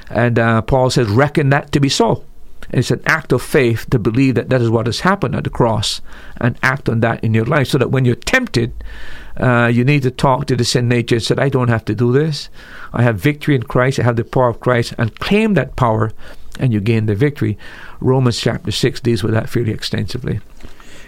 [0.10, 2.24] And uh, Paul says, reckon that to be so.
[2.72, 5.50] It's an act of faith to believe that that is what has happened at the
[5.50, 6.02] cross
[6.38, 8.74] and act on that in your life so that when you're tempted,
[9.38, 11.96] uh, you need to talk to the sin nature and say, I don't have to
[11.96, 12.50] do this.
[12.94, 14.00] I have victory in Christ.
[14.00, 16.12] I have the power of Christ and claim that power
[16.60, 17.58] and you gain the victory.
[18.00, 20.42] Romans chapter 6 deals with that fairly extensively.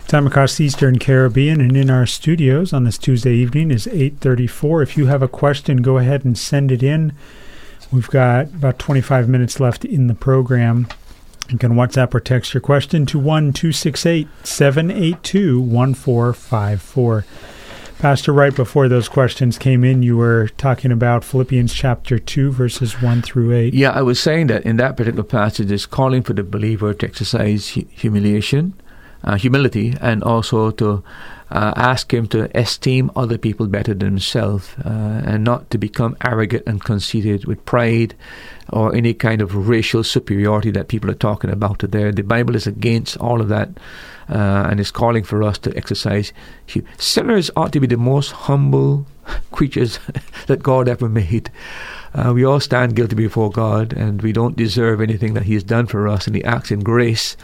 [0.08, 4.82] Time across the Eastern Caribbean and in our studios on this Tuesday evening is 8:34.
[4.82, 7.14] If you have a question, go ahead and send it in.
[7.92, 10.88] We've got about 25 minutes left in the program.
[11.52, 17.26] You can WhatsApp or text your question to 1 268 782 1454.
[18.00, 23.02] Pastor, right before those questions came in, you were talking about Philippians chapter 2, verses
[23.02, 23.74] 1 through 8.
[23.74, 27.06] Yeah, I was saying that in that particular passage, it's calling for the believer to
[27.06, 28.74] exercise humiliation,
[29.24, 31.04] uh, humility, and also to
[31.52, 36.16] uh, ask him to esteem other people better than himself uh, and not to become
[36.24, 38.16] arrogant and conceited with pride
[38.70, 42.10] or any kind of racial superiority that people are talking about today.
[42.12, 43.70] The Bible is against all of that
[44.30, 46.32] uh, and is calling for us to exercise.
[46.98, 49.06] Sinners ought to be the most humble
[49.52, 50.00] creatures
[50.48, 51.52] that God ever made.
[52.14, 55.64] Uh, we all stand guilty before God, and we don't deserve anything that He has
[55.64, 57.38] done for us, and He acts in grace.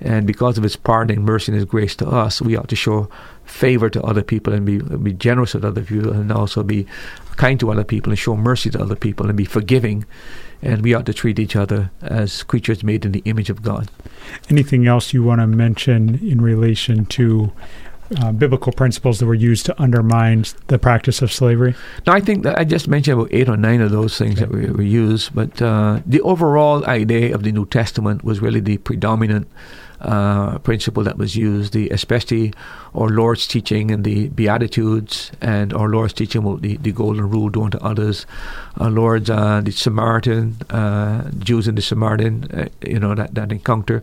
[0.00, 3.08] And because of His pardoning mercy and His grace to us, we ought to show
[3.44, 6.86] favor to other people and be be generous with other people, and also be
[7.36, 10.04] kind to other people and show mercy to other people and be forgiving.
[10.62, 13.90] And we ought to treat each other as creatures made in the image of God.
[14.50, 17.50] Anything else you want to mention in relation to
[18.18, 21.74] uh, biblical principles that were used to undermine the practice of slavery?
[22.06, 24.46] No, I think that I just mentioned about eight or nine of those things okay.
[24.46, 28.60] that were, were, used, but uh, the overall idea of the New Testament was really
[28.60, 29.48] the predominant
[30.00, 32.52] uh, principle that was used, the especially
[32.94, 37.50] our Lord's teaching and the Beatitudes, and our Lord's teaching about the, the golden rule
[37.50, 38.26] do unto others.
[38.78, 43.52] Our Lord's uh, the Samaritan uh, Jews and the Samaritan, uh, you know that that
[43.52, 44.02] encounter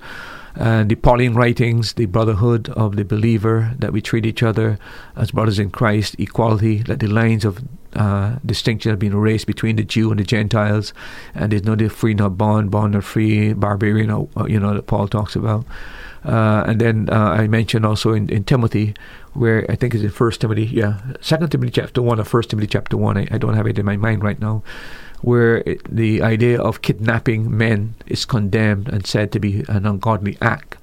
[0.60, 4.80] and the Pauline writings, the brotherhood of the believer, that we treat each other
[5.16, 9.76] as brothers in Christ, equality, that the lines of uh, distinction have been erased between
[9.76, 10.94] the Jew and the Gentiles,
[11.36, 15.08] and there's no free nor bond, bond or free, barbarian, or, you know, that Paul
[15.08, 15.66] talks about.
[16.26, 18.96] Uh, and then uh, I mentioned also in, in Timothy,
[19.34, 22.68] where I think it's in First Timothy, yeah, Second Timothy chapter one or First Timothy
[22.68, 23.18] chapter one.
[23.18, 24.64] I, I don't have it in my mind right now
[25.22, 30.78] where the idea of kidnapping men is condemned and said to be an ungodly act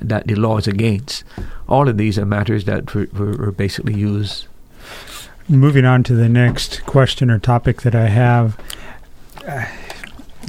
[0.00, 1.24] that the law is against.
[1.68, 4.46] All of these are matters that were, were basically used.
[5.48, 8.56] Moving on to the next question or topic that I have,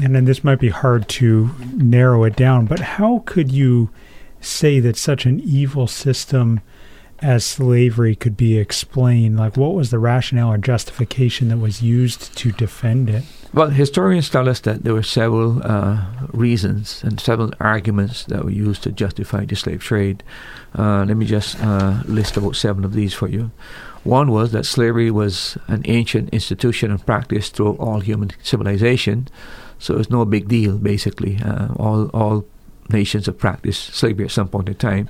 [0.02, 3.90] and then this might be hard to narrow it down, but how could you
[4.40, 6.62] say that such an evil system
[7.22, 9.38] as slavery could be explained?
[9.38, 13.24] Like, what was the rationale or justification that was used to defend it?
[13.54, 18.50] Well, historians tell us that there were several uh, reasons and several arguments that were
[18.50, 20.24] used to justify the slave trade.
[20.78, 23.52] Uh, let me just uh, list about seven of these for you.
[24.04, 29.28] One was that slavery was an ancient institution and practice throughout all human civilization,
[29.80, 30.78] so it's no big deal.
[30.78, 32.46] Basically, uh, all all
[32.90, 35.08] nations have practiced slavery at some point in time.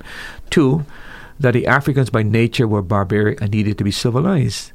[0.50, 0.84] Two,
[1.42, 4.72] that the Africans by nature were barbaric and needed to be civilized.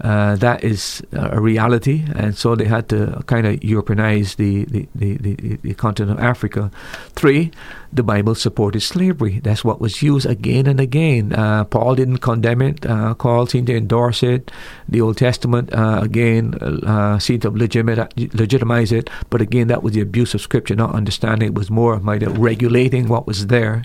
[0.00, 4.86] Uh, that is a reality, and so they had to kind of Europeanize the, the,
[4.94, 6.70] the, the, the continent of Africa.
[7.14, 7.50] Three,
[7.90, 9.40] the Bible supported slavery.
[9.40, 11.32] That's what was used again and again.
[11.32, 12.84] Uh, Paul didn't condemn it.
[12.84, 14.50] Uh, Paul seemed to endorse it.
[14.86, 19.08] The Old Testament, uh, again, uh, seemed to legitimize it.
[19.30, 21.48] But again, that was the abuse of Scripture, not understanding.
[21.48, 23.84] It was more of my regulating what was there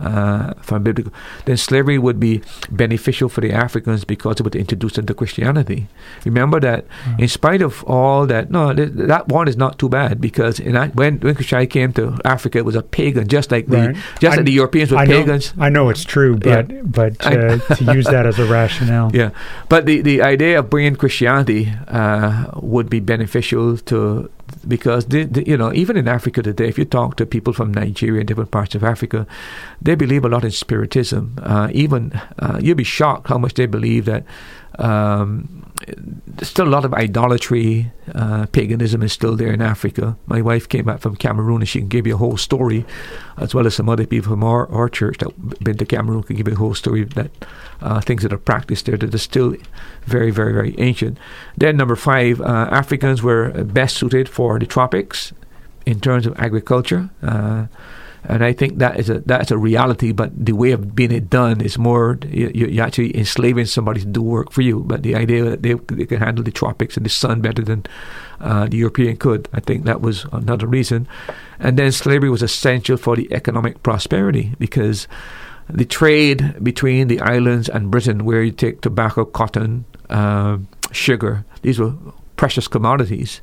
[0.00, 1.12] uh, from biblical,
[1.44, 5.88] then slavery would be beneficial for the Africans because it would introduce them to Christianity.
[6.24, 7.20] Remember that, mm.
[7.20, 10.94] in spite of all that, no, th- that one is not too bad because that,
[10.94, 13.96] when when Christianity came to Africa, it was a pagan, just like the right.
[14.20, 15.56] just I, like the Europeans were I pagans.
[15.56, 16.82] Know, I know it's true, but yeah.
[16.82, 19.30] but uh, to use that as a rationale, yeah.
[19.68, 24.30] But the the idea of bringing Christianity uh, would be beneficial to
[24.66, 27.72] because they, they, you know even in Africa today, if you talk to people from
[27.72, 29.26] Nigeria and different parts of Africa,
[29.80, 31.38] they believe a lot in spiritism.
[31.42, 34.24] Uh, even uh, you'd be shocked how much they believe that
[34.78, 35.66] um,
[36.26, 40.16] there's still a lot of idolatry, uh, paganism is still there in Africa.
[40.26, 42.84] My wife came back from Cameroon and she can give you a whole story,
[43.36, 46.36] as well as some other people from our, our church that been to Cameroon can
[46.36, 47.30] give you a whole story that
[47.80, 49.56] uh, things that are practiced there that are still
[50.06, 51.18] very, very, very ancient.
[51.56, 55.32] Then number five, uh, Africans were best suited for the tropics
[55.84, 57.10] in terms of agriculture.
[57.22, 57.66] Uh,
[58.28, 61.30] And I think that is a that's a reality, but the way of being it
[61.30, 64.82] done is more you, you're actually enslaving somebody to do work for you.
[64.82, 67.86] But the idea that they, they can handle the tropics and the sun better than
[68.40, 71.06] uh, the European could, I think that was another reason.
[71.60, 75.06] And then slavery was essential for the economic prosperity because
[75.68, 80.58] the trade between the islands and Britain, where you take tobacco, cotton, uh,
[80.92, 81.94] sugar, these were
[82.36, 83.40] precious commodities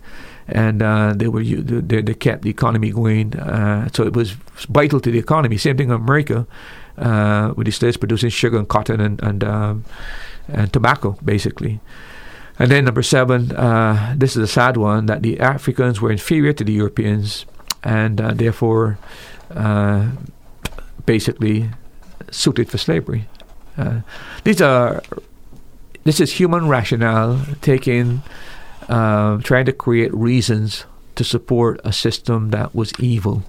[0.47, 3.37] and uh, they were they, they, kept the economy going.
[3.37, 4.31] Uh, so it was
[4.69, 5.57] vital to the economy.
[5.57, 6.45] Same thing in America,
[6.97, 9.85] uh, with the states producing sugar and cotton and and, um,
[10.47, 11.79] and tobacco, basically.
[12.59, 16.53] And then number seven, uh, this is a sad one that the Africans were inferior
[16.53, 17.45] to the Europeans,
[17.83, 18.99] and uh, therefore,
[21.05, 21.69] basically,
[22.31, 23.27] suited for slavery.
[24.43, 25.01] these are
[26.03, 28.21] this is human rationale taking
[28.89, 30.85] uh, trying to create reasons
[31.15, 33.43] to support a system that was evil.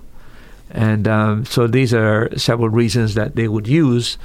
[0.71, 4.19] And um, so these are several reasons that they would use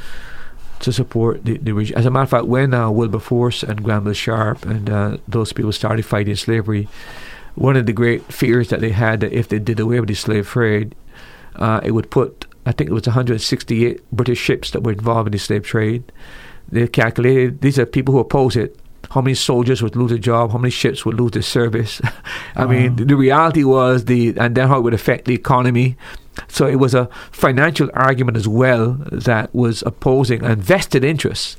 [0.80, 1.98] to support the, the regime.
[1.98, 5.72] As a matter of fact, when uh, Wilberforce and Granville Sharp and uh, those people
[5.72, 6.88] started fighting slavery,
[7.56, 10.16] one of the great fears that they had that if they did away with the
[10.16, 10.96] slave trade,
[11.56, 15.32] uh, it would put, I think it was 168 British ships that were involved in
[15.32, 16.04] the slave trade.
[16.72, 18.78] They calculated these are people who oppose it
[19.10, 22.00] how many soldiers would lose their job, how many ships would lose their service.
[22.56, 25.98] I mean, the, the reality was the, and then how it would affect the economy.
[26.48, 31.58] So it was a financial argument as well that was opposing and vested interests.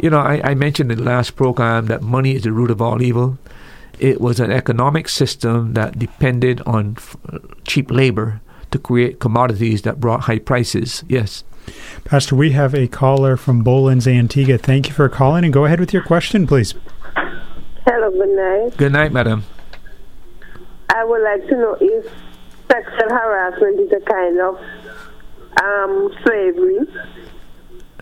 [0.00, 2.82] You know, I, I mentioned in the last program that money is the root of
[2.82, 3.38] all evil.
[4.00, 8.40] It was an economic system that depended on f- uh, cheap labor
[8.76, 11.04] to create commodities that brought high prices.
[11.08, 11.44] Yes.
[12.04, 14.58] Pastor, we have a caller from Bolans, Antigua.
[14.58, 16.74] Thank you for calling and go ahead with your question, please.
[17.86, 18.76] Hello, good night.
[18.76, 19.44] Good night, madam.
[20.90, 22.06] I would like to know if
[22.70, 24.60] sexual harassment is a kind of
[25.62, 26.78] um, slavery.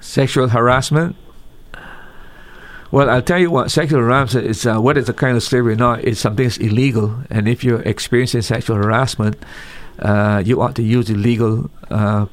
[0.01, 1.17] Sexual harassment?
[2.91, 5.73] Well, I'll tell you what, sexual harassment is, uh, whether it's a kind of slavery
[5.73, 7.25] or not, it's something that's illegal.
[7.31, 9.37] And if you're experiencing sexual harassment,
[9.99, 12.27] uh, you ought to use the legal uh,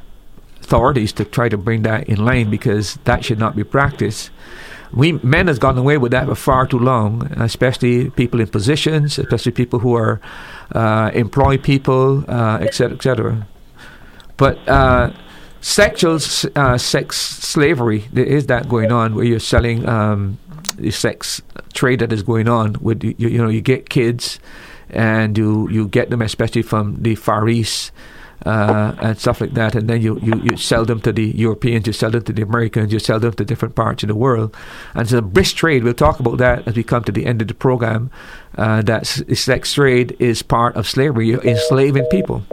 [0.61, 4.31] authorities to try to bring that in line because that should not be practiced.
[4.93, 9.17] We men has gotten away with that for far too long, especially people in positions,
[9.17, 10.19] especially people who are
[10.73, 11.11] uh,
[11.63, 13.33] people, etc., uh, etc.
[13.33, 13.45] Et
[14.37, 15.11] but uh,
[15.61, 16.19] sexual
[16.55, 20.37] uh, sex slavery, there is that going on where you're selling um,
[20.77, 21.41] the sex
[21.73, 22.75] trade that is going on.
[22.81, 24.39] With you, you know, you get kids,
[24.91, 27.91] and you you get them especially from the Far East
[28.45, 29.75] uh, and stuff like that.
[29.75, 32.41] And then you, you, you sell them to the Europeans, you sell them to the
[32.41, 34.55] Americans, you sell them to different parts of the world.
[34.93, 37.47] And so, brisk trade, we'll talk about that as we come to the end of
[37.47, 38.09] the program.
[38.57, 42.43] Uh, that sex trade is part of slavery, You're enslaving people.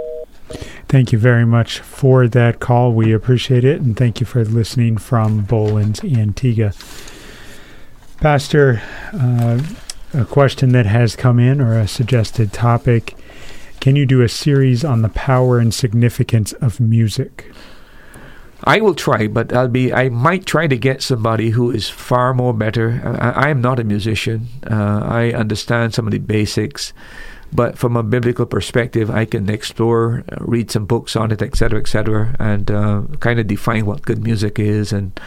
[0.89, 2.93] Thank you very much for that call.
[2.93, 6.73] We appreciate it, and thank you for listening from Bolans, Antigua.
[8.21, 8.81] Pastor,
[9.13, 9.61] uh,
[10.19, 13.17] a question that has come in or a suggested topic
[13.81, 17.53] can you do a series on the power and significance of music?
[18.65, 19.93] I will try, but I'll be.
[19.93, 23.01] I might try to get somebody who is far more better.
[23.21, 24.49] I, am not a musician.
[24.69, 26.93] Uh, I understand some of the basics,
[27.53, 31.79] but from a biblical perspective, I can explore, uh, read some books on it, etc.,
[31.79, 34.93] etc., and uh, kind of define what good music is.
[34.93, 35.19] And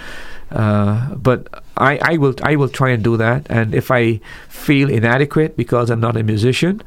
[0.52, 3.48] uh, but I, I will I will try and do that.
[3.50, 4.20] And if I
[4.50, 6.82] feel inadequate because I'm not a musician,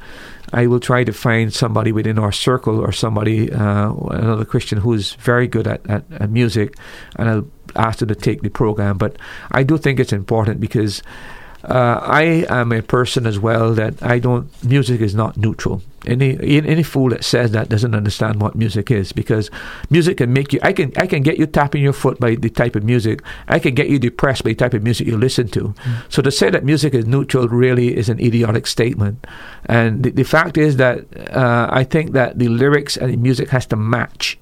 [0.53, 4.93] I will try to find somebody within our circle or somebody, uh, another Christian who
[4.93, 6.77] is very good at, at, at, music,
[7.16, 8.97] and I'll ask them to take the program.
[8.97, 9.16] But
[9.51, 11.03] I do think it's important because
[11.65, 14.49] uh, I am a person as well that I don't.
[14.62, 15.82] Music is not neutral.
[16.07, 19.51] Any any fool that says that doesn't understand what music is because
[19.89, 20.61] music can make you.
[20.62, 23.23] I can I can get you tapping your foot by the type of music.
[23.49, 25.61] I can get you depressed by the type of music you listen to.
[25.69, 26.12] Mm.
[26.12, 29.27] So to say that music is neutral really is an idiotic statement.
[29.65, 33.49] And the, the fact is that uh, I think that the lyrics and the music
[33.49, 34.39] has to match.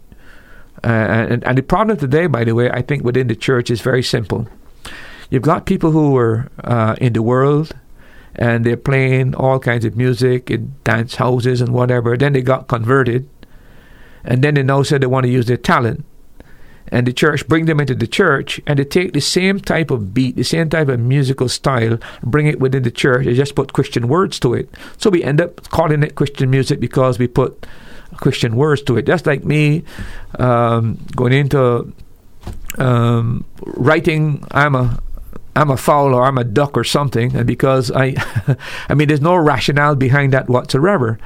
[0.83, 3.81] Uh, and, and the problem today, by the way, I think within the church is
[3.81, 4.49] very simple
[5.33, 7.75] You've got people who are uh, in the world
[8.35, 12.19] and they're playing all kinds of music in dance houses and whatever.
[12.19, 13.27] Then they got converted,
[14.25, 16.05] and then they now said they want to use their talent.
[16.89, 20.13] And the church bring them into the church, and they take the same type of
[20.13, 23.25] beat, the same type of musical style, bring it within the church.
[23.25, 24.69] They just put Christian words to it.
[24.99, 27.67] So we end up calling it Christian music because we put
[28.17, 29.07] Christian words to it.
[29.07, 29.85] Just like me
[30.39, 31.91] um, going into
[32.77, 34.45] um, writing.
[34.51, 35.01] I'm a
[35.55, 38.15] I'm a fowl or I'm a duck or something, and because I,
[38.89, 41.19] I mean, there's no rationale behind that whatsoever.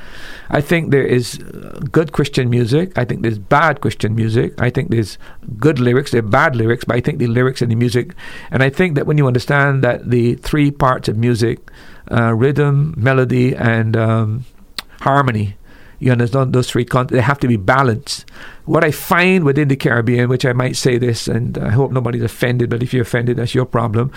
[0.51, 2.97] I think there is uh, good Christian music.
[2.99, 4.61] I think there's bad Christian music.
[4.61, 5.17] I think there's
[5.59, 6.11] good lyrics.
[6.11, 8.15] There are bad lyrics, but I think the lyrics and the music,
[8.51, 11.71] and I think that when you understand that the three parts of music,
[12.11, 14.45] uh, rhythm, melody, and um,
[15.01, 15.57] harmony,
[15.99, 18.25] you understand those three con- they have to be balanced.
[18.65, 22.23] What i find within the caribbean which i might say this and i hope nobody's
[22.23, 24.11] offended but if you're offended that's your problem.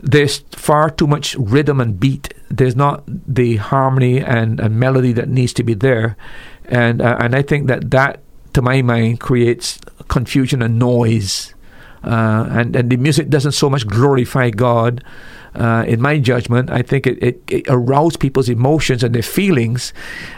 [0.00, 2.34] There's far too much rhythm and beat.
[2.48, 6.16] There's not the harmony and, and melody that needs to be there.
[6.64, 8.20] And uh, and i think that that
[8.54, 9.78] to my mind creates
[10.08, 11.54] confusion and noise.
[12.02, 15.04] Uh, and and the music doesn't so much glorify god
[15.54, 19.92] uh, in my judgment, I think it, it, it arouses people's emotions and their feelings.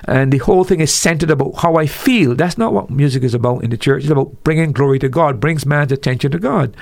[0.06, 2.34] And the whole thing is centered about how I feel.
[2.34, 4.02] That's not what music is about in the church.
[4.02, 6.76] It's about bringing glory to God, brings man's attention to God.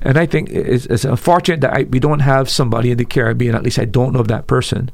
[0.00, 3.54] And I think it's, it's unfortunate that I, we don't have somebody in the Caribbean,
[3.54, 4.90] at least I don't know of that person,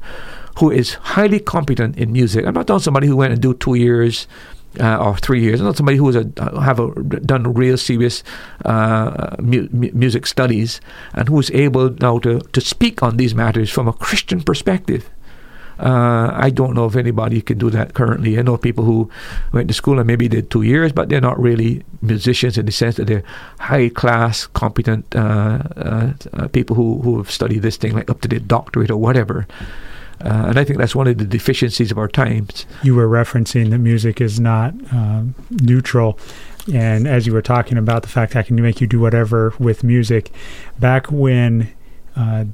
[0.59, 2.45] who is highly competent in music.
[2.45, 4.27] I'm not talking somebody who went and do two years
[4.79, 5.61] uh, or three years.
[5.61, 8.23] Not somebody who has a, have a, done real serious
[8.65, 10.81] uh, mu- music studies
[11.13, 15.09] and who is able now to, to speak on these matters from a Christian perspective.
[15.79, 18.37] Uh, I don't know if anybody can do that currently.
[18.37, 19.09] I know people who
[19.53, 22.71] went to school and maybe did two years, but they're not really musicians in the
[22.73, 23.23] sense that they're
[23.59, 28.27] high class, competent uh, uh, people who, who have studied this thing like up to
[28.27, 29.47] their doctorate or whatever.
[30.21, 32.65] Uh, and I think that's one of the deficiencies of our times.
[32.83, 36.19] You were referencing that music is not uh, neutral.
[36.73, 39.53] And as you were talking about the fact that I can make you do whatever
[39.59, 40.31] with music,
[40.77, 41.73] back when
[42.15, 42.45] uh,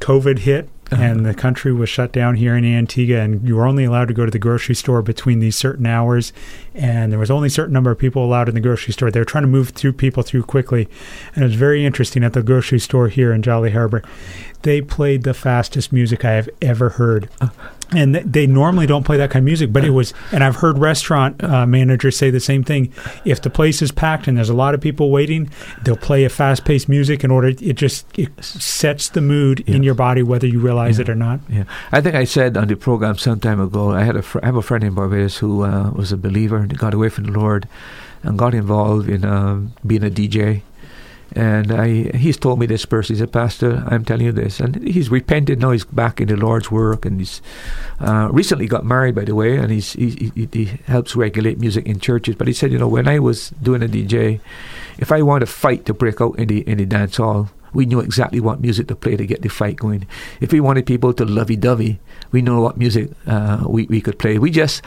[0.00, 1.02] COVID hit uh-huh.
[1.02, 4.14] and the country was shut down here in Antigua, and you were only allowed to
[4.14, 6.32] go to the grocery store between these certain hours,
[6.74, 9.10] and there was only a certain number of people allowed in the grocery store.
[9.10, 10.88] They were trying to move through people through quickly,
[11.34, 14.02] and it was very interesting at the grocery store here in Jolly Harbor
[14.64, 17.28] they played the fastest music I have ever heard.
[17.40, 17.48] Uh,
[17.96, 20.78] and they normally don't play that kind of music, but it was, and I've heard
[20.78, 22.92] restaurant uh, managers say the same thing.
[23.24, 25.50] If the place is packed and there's a lot of people waiting,
[25.82, 29.76] they'll play a fast paced music in order, it just it sets the mood yeah.
[29.76, 31.02] in your body, whether you realize yeah.
[31.02, 31.40] it or not.
[31.48, 31.64] Yeah.
[31.92, 34.46] I think I said on the program some time ago, I had a fr- I
[34.46, 37.32] have a friend in Barbados who uh, was a believer and got away from the
[37.32, 37.68] Lord
[38.22, 40.62] and got involved in um, being a DJ
[41.34, 43.16] and I, he's told me this person.
[43.16, 44.60] He said, Pastor, I'm telling you this.
[44.60, 45.72] And he's repented now.
[45.72, 47.04] He's back in the Lord's work.
[47.04, 47.42] And he's
[48.00, 49.56] uh, recently got married, by the way.
[49.56, 52.36] And he's, he, he, he, helps regulate music in churches.
[52.36, 54.40] But he said, you know, when I was doing a DJ,
[54.98, 57.84] if I want a fight to break out in the, in the dance hall, we
[57.86, 60.06] knew exactly what music to play to get the fight going.
[60.40, 61.98] If we wanted people to lovey-dovey,
[62.30, 64.38] we know what music uh, we, we could play.
[64.38, 64.82] We just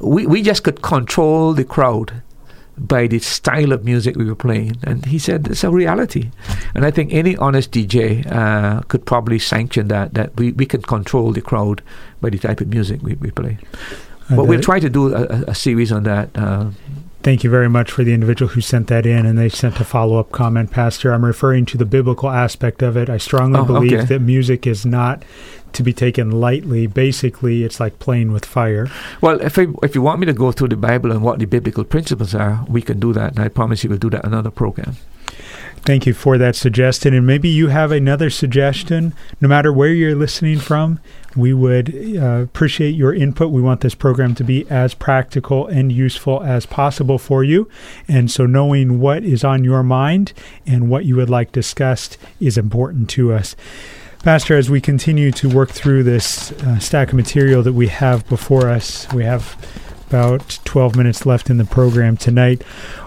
[0.00, 2.22] we, we just could control the crowd
[2.80, 4.76] by the style of music we were playing.
[4.82, 6.30] And he said it's a reality.
[6.74, 10.82] And I think any honest DJ uh, could probably sanction that, that we, we can
[10.82, 11.82] control the crowd
[12.20, 13.58] by the type of music we, we play.
[14.30, 16.30] Uh, but we'll try to do a, a series on that.
[16.34, 16.70] Uh,
[17.22, 19.84] Thank you very much for the individual who sent that in, and they sent a
[19.84, 21.12] follow up comment, Pastor.
[21.12, 23.10] I'm referring to the biblical aspect of it.
[23.10, 24.04] I strongly oh, believe okay.
[24.06, 25.22] that music is not
[25.74, 26.86] to be taken lightly.
[26.86, 28.88] Basically, it's like playing with fire.
[29.20, 31.46] Well, if I, if you want me to go through the Bible and what the
[31.46, 34.50] biblical principles are, we can do that, and I promise you we'll do that another
[34.50, 34.96] program.
[35.82, 37.14] Thank you for that suggestion.
[37.14, 41.00] And maybe you have another suggestion, no matter where you're listening from.
[41.34, 43.50] We would uh, appreciate your input.
[43.50, 47.68] We want this program to be as practical and useful as possible for you.
[48.08, 50.32] And so, knowing what is on your mind
[50.66, 53.56] and what you would like discussed is important to us.
[54.22, 58.28] Pastor, as we continue to work through this uh, stack of material that we have
[58.28, 59.56] before us, we have
[60.08, 62.62] about 12 minutes left in the program tonight.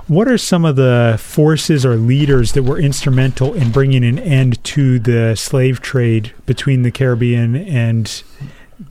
[0.08, 4.64] What are some of the forces or leaders that were instrumental in bringing an end
[4.64, 8.24] to the slave trade between the Caribbean and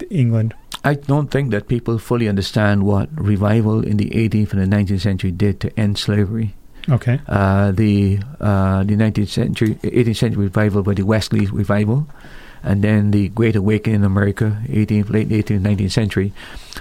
[0.09, 0.55] England?
[0.85, 5.01] I don't think that people fully understand what revival in the 18th and the 19th
[5.01, 6.55] century did to end slavery.
[6.90, 7.20] Okay.
[7.28, 12.06] Uh, the uh, the 19th century, 18th century revival by the Wesley revival,
[12.62, 16.32] and then the Great Awakening in America, 18th, late 18th, 19th century.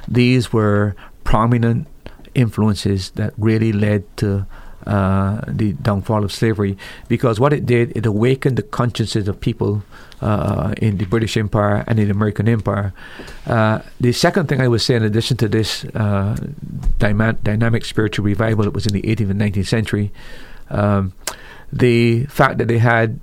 [0.08, 1.88] These were prominent
[2.34, 4.48] influences that really led to
[4.86, 6.78] uh, the downfall of slavery
[7.08, 9.84] because what it did, it awakened the consciences of people
[10.22, 12.94] uh, in the British Empire and in the American Empire.
[13.46, 16.36] Uh, the second thing I would say, in addition to this uh,
[17.00, 20.12] dyma- dynamic spiritual revival that was in the 18th and 19th century,
[20.70, 21.14] um,
[21.72, 23.20] the fact that they had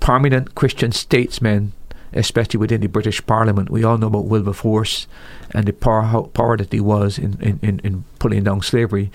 [0.00, 1.72] prominent Christian statesmen
[2.12, 3.70] especially within the British Parliament.
[3.70, 5.06] We all know about Wilberforce
[5.52, 9.10] and the power, power that he was in, in, in, pulling down slavery.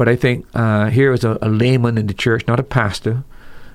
[0.00, 3.22] But I think uh, here is a, a, layman in the church, not a pastor,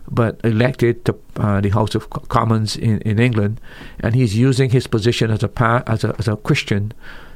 [0.09, 3.61] but elected to uh, the House of Commons in, in England,
[3.99, 6.93] and he's using his position as a pa- as a, as a Christian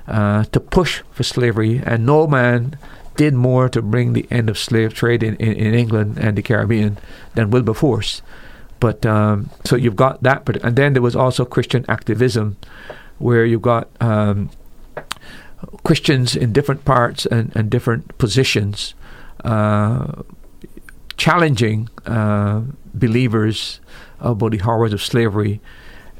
[0.08, 1.84] uh, to push for slavery.
[1.86, 2.80] And no man
[3.16, 6.42] did more to bring the end of slave trade in, in, in England and the
[6.42, 6.98] Caribbean
[7.36, 8.24] than Wilberforce.
[8.80, 12.58] But um, so you've got that, and then there was also Christian activism,
[13.20, 14.50] where you've got um,
[15.84, 18.94] Christians in different parts and, and different positions
[19.44, 20.24] uh,
[21.18, 22.62] challenging uh,
[22.94, 23.80] believers
[24.20, 25.62] about the horrors of slavery.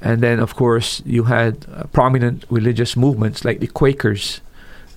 [0.02, 4.42] And then, of course, you had prominent religious movements like the Quakers,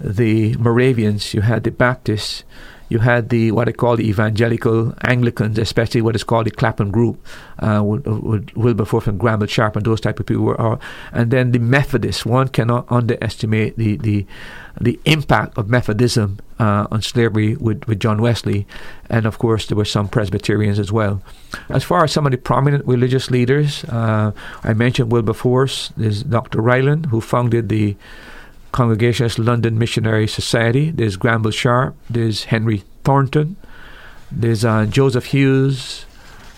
[0.00, 2.44] the Moravians, you had the Baptists,
[2.92, 6.90] you had the what I call the evangelical Anglicans, especially what is called the Clapham
[6.90, 7.16] Group,
[7.58, 10.78] uh, with, with Wilberforce and Granville Sharp and those type of people were, are,
[11.10, 12.26] and then the Methodists.
[12.26, 14.26] One cannot underestimate the the
[14.78, 18.66] the impact of Methodism uh, on slavery with, with John Wesley,
[19.08, 21.22] and of course there were some Presbyterians as well.
[21.70, 24.32] As far as some of the prominent religious leaders, uh,
[24.62, 25.92] I mentioned Wilberforce.
[25.96, 26.60] There's Dr.
[26.60, 27.96] Ryland, who founded the
[28.72, 30.90] Congregationalist London Missionary Society.
[30.90, 31.94] There's Granville Sharp.
[32.10, 33.56] There's Henry Thornton.
[34.30, 36.06] There's uh, Joseph Hughes.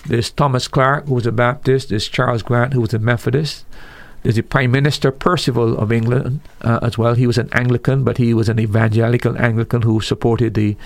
[0.06, 1.88] There's Thomas Clark, who was a Baptist.
[1.88, 3.64] There's Charles Grant, who was a Methodist.
[4.22, 7.14] There's the Prime Minister Perceval of England uh, as well.
[7.14, 10.76] He was an Anglican, but he was an evangelical Anglican who supported the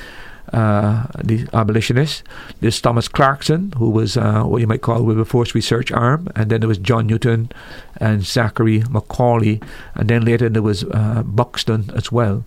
[0.53, 2.23] uh, the abolitionists.
[2.61, 6.61] There's Thomas Clarkson, who was uh, what you might call Wilberforce research arm, and then
[6.61, 7.51] there was John Newton
[7.99, 9.61] and Zachary Macaulay,
[9.95, 12.45] and then later there was uh, Buxton as well.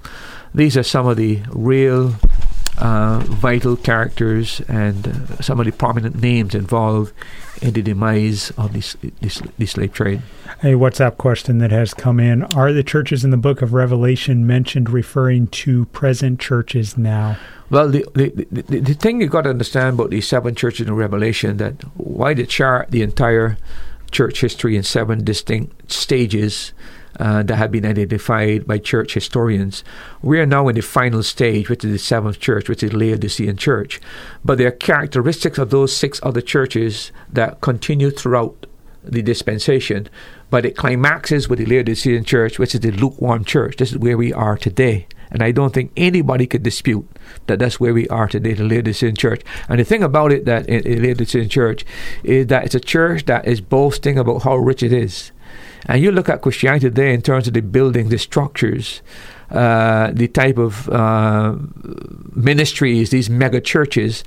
[0.53, 2.15] These are some of the real
[2.77, 7.13] uh, vital characters and uh, some of the prominent names involved
[7.61, 10.21] in the demise of this, the, the slave trade.
[10.63, 14.45] A WhatsApp question that has come in Are the churches in the book of Revelation
[14.45, 17.37] mentioned referring to present churches now?
[17.69, 20.95] Well, the, the, the, the thing you've got to understand about these seven churches in
[20.95, 23.57] Revelation that why they chart the entire
[24.11, 26.73] church history in seven distinct stages
[27.21, 29.83] uh, that have been identified by church historians.
[30.23, 32.97] We are now in the final stage, which is the seventh church, which is the
[32.97, 34.01] Laodicean church.
[34.43, 38.65] But there are characteristics of those six other churches that continue throughout
[39.03, 40.09] the dispensation.
[40.49, 43.77] But it climaxes with the Laodicean church, which is the lukewarm church.
[43.77, 45.05] This is where we are today.
[45.29, 47.07] And I don't think anybody could dispute
[47.45, 49.43] that that's where we are today, the Laodicean church.
[49.69, 51.85] And the thing about it that in, in Laodicean church
[52.23, 55.31] is that it's a church that is boasting about how rich it is.
[55.85, 59.01] And you look at Christianity today in terms of the building, the structures,
[59.51, 61.55] uh, the type of uh,
[62.33, 64.23] ministries, these mega churches,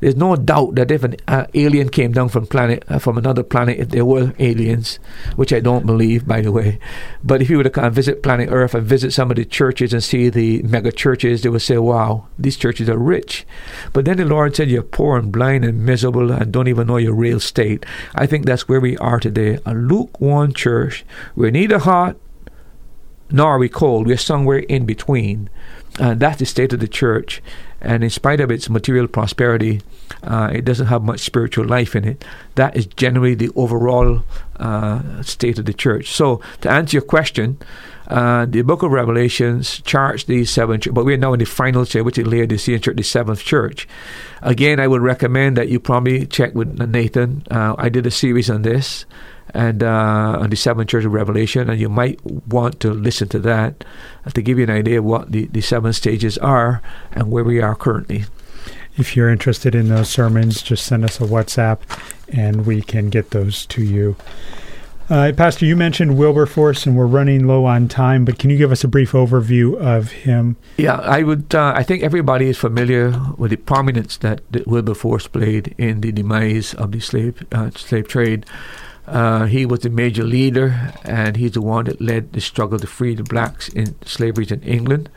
[0.00, 3.42] there's no doubt that if an uh, alien came down from planet uh, from another
[3.42, 5.00] planet, if there were aliens,
[5.34, 6.78] which I don't believe, by the way,
[7.24, 9.92] but if you were to come visit planet Earth and visit some of the churches
[9.92, 13.44] and see the mega churches, they would say, "Wow, these churches are rich."
[13.92, 16.98] But then the Lord said, "You're poor and blind and miserable and don't even know
[16.98, 17.84] your real state."
[18.14, 21.04] I think that's where we are today, a lukewarm church.
[21.34, 22.16] We need a hot
[23.30, 24.06] nor are we cold.
[24.06, 25.50] We're somewhere in between.
[25.98, 27.42] And uh, that's the state of the church.
[27.80, 29.80] And in spite of its material prosperity,
[30.22, 32.24] uh, it doesn't have much spiritual life in it.
[32.54, 34.22] That is generally the overall
[34.56, 36.10] uh, state of the church.
[36.10, 37.58] So, to answer your question,
[38.08, 42.02] uh, the book of Revelations charts these seven, but we're now in the final stage,
[42.02, 43.86] which is Laodicean church, the seventh church.
[44.42, 47.44] Again, I would recommend that you probably check with Nathan.
[47.50, 49.04] Uh, I did a series on this
[49.54, 53.38] and uh, on the seven church of Revelation, and you might want to listen to
[53.40, 53.84] that
[54.32, 57.60] to give you an idea of what the, the seven stages are and where we
[57.60, 58.24] are currently.
[58.96, 61.78] If you're interested in those sermons, just send us a WhatsApp
[62.28, 64.16] and we can get those to you.
[65.10, 68.70] Uh, Pastor, you mentioned Wilberforce, and we're running low on time, but can you give
[68.70, 70.56] us a brief overview of him?
[70.76, 71.54] Yeah, I would.
[71.54, 76.12] Uh, I think everybody is familiar with the prominence that, that Wilberforce played in the
[76.12, 78.44] demise of the slave uh, slave trade.
[79.08, 82.86] Uh, he was the major leader, and he's the one that led the struggle to
[82.86, 85.08] free the blacks in slavery in England,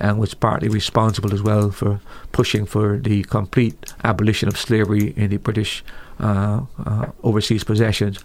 [0.00, 2.00] and was partly responsible as well for
[2.32, 5.84] pushing for the complete abolition of slavery in the British
[6.18, 8.18] uh, uh, overseas possessions.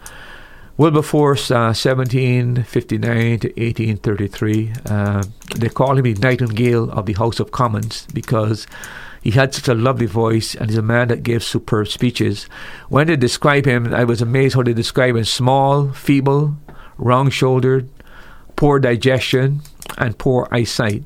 [0.78, 5.22] Wilberforce, uh, 1759 to 1833, uh,
[5.56, 8.66] they call him the Nightingale of the House of Commons because
[9.22, 12.44] he had such a lovely voice, and he's a man that gives superb speeches.
[12.88, 16.56] When they describe him, I was amazed how they describe him small, feeble,
[16.96, 17.88] wrong shouldered,
[18.56, 19.60] poor digestion,
[19.98, 21.04] and poor eyesight.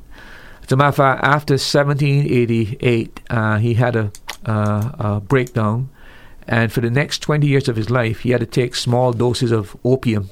[0.63, 4.13] As a matter of fact, after 1788, uh, he had a,
[4.47, 5.91] uh, a breakdown,
[6.47, 9.51] and for the next 20 years of his life, he had to take small doses
[9.51, 10.31] of opium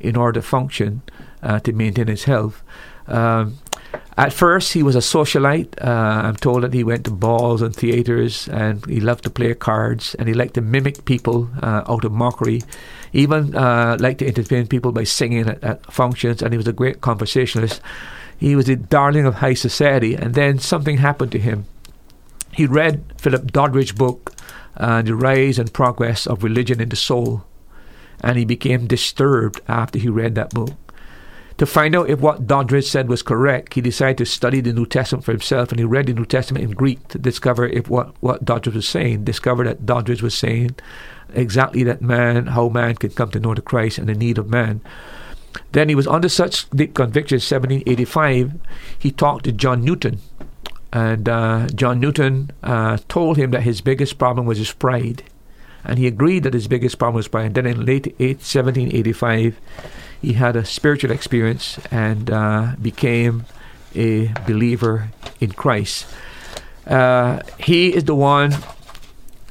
[0.00, 1.02] in order to function
[1.42, 2.62] uh, to maintain his health.
[3.06, 3.58] Um,
[4.18, 5.82] At first, he was a socialite.
[5.82, 9.54] Uh, I'm told that he went to balls and theaters, and he loved to play
[9.54, 12.60] cards, and he liked to mimic people uh, out of mockery.
[13.14, 16.74] Even uh, liked to entertain people by singing at, at, functions, and he was a
[16.74, 17.80] great conversationalist.
[18.36, 21.64] He was a darling of high society, and then something happened to him.
[22.52, 24.34] He read Philip Doddridge's book,
[24.76, 27.44] uh, The Rise and Progress of Religion in the Soul,
[28.20, 30.72] and he became disturbed after he read that book.
[31.58, 34.86] To find out if what Doddridge said was correct, he decided to study the New
[34.86, 38.14] Testament for himself, and he read the New Testament in Greek to discover if what,
[38.20, 39.24] what Doddridge was saying.
[39.24, 40.76] Discovered that Doddridge was saying
[41.34, 44.48] exactly that man, how man could come to know the Christ and the need of
[44.48, 44.80] man.
[45.72, 47.36] Then he was under such deep conviction.
[47.36, 48.52] In 1785,
[48.98, 50.18] he talked to John Newton,
[50.92, 55.22] and uh, John Newton uh, told him that his biggest problem was his pride,
[55.84, 57.46] and he agreed that his biggest problem was pride.
[57.46, 59.60] And then in late 1785
[60.20, 63.44] he had a spiritual experience and uh, became
[63.94, 65.10] a believer
[65.40, 66.06] in Christ.
[66.86, 68.54] Uh, he is the one,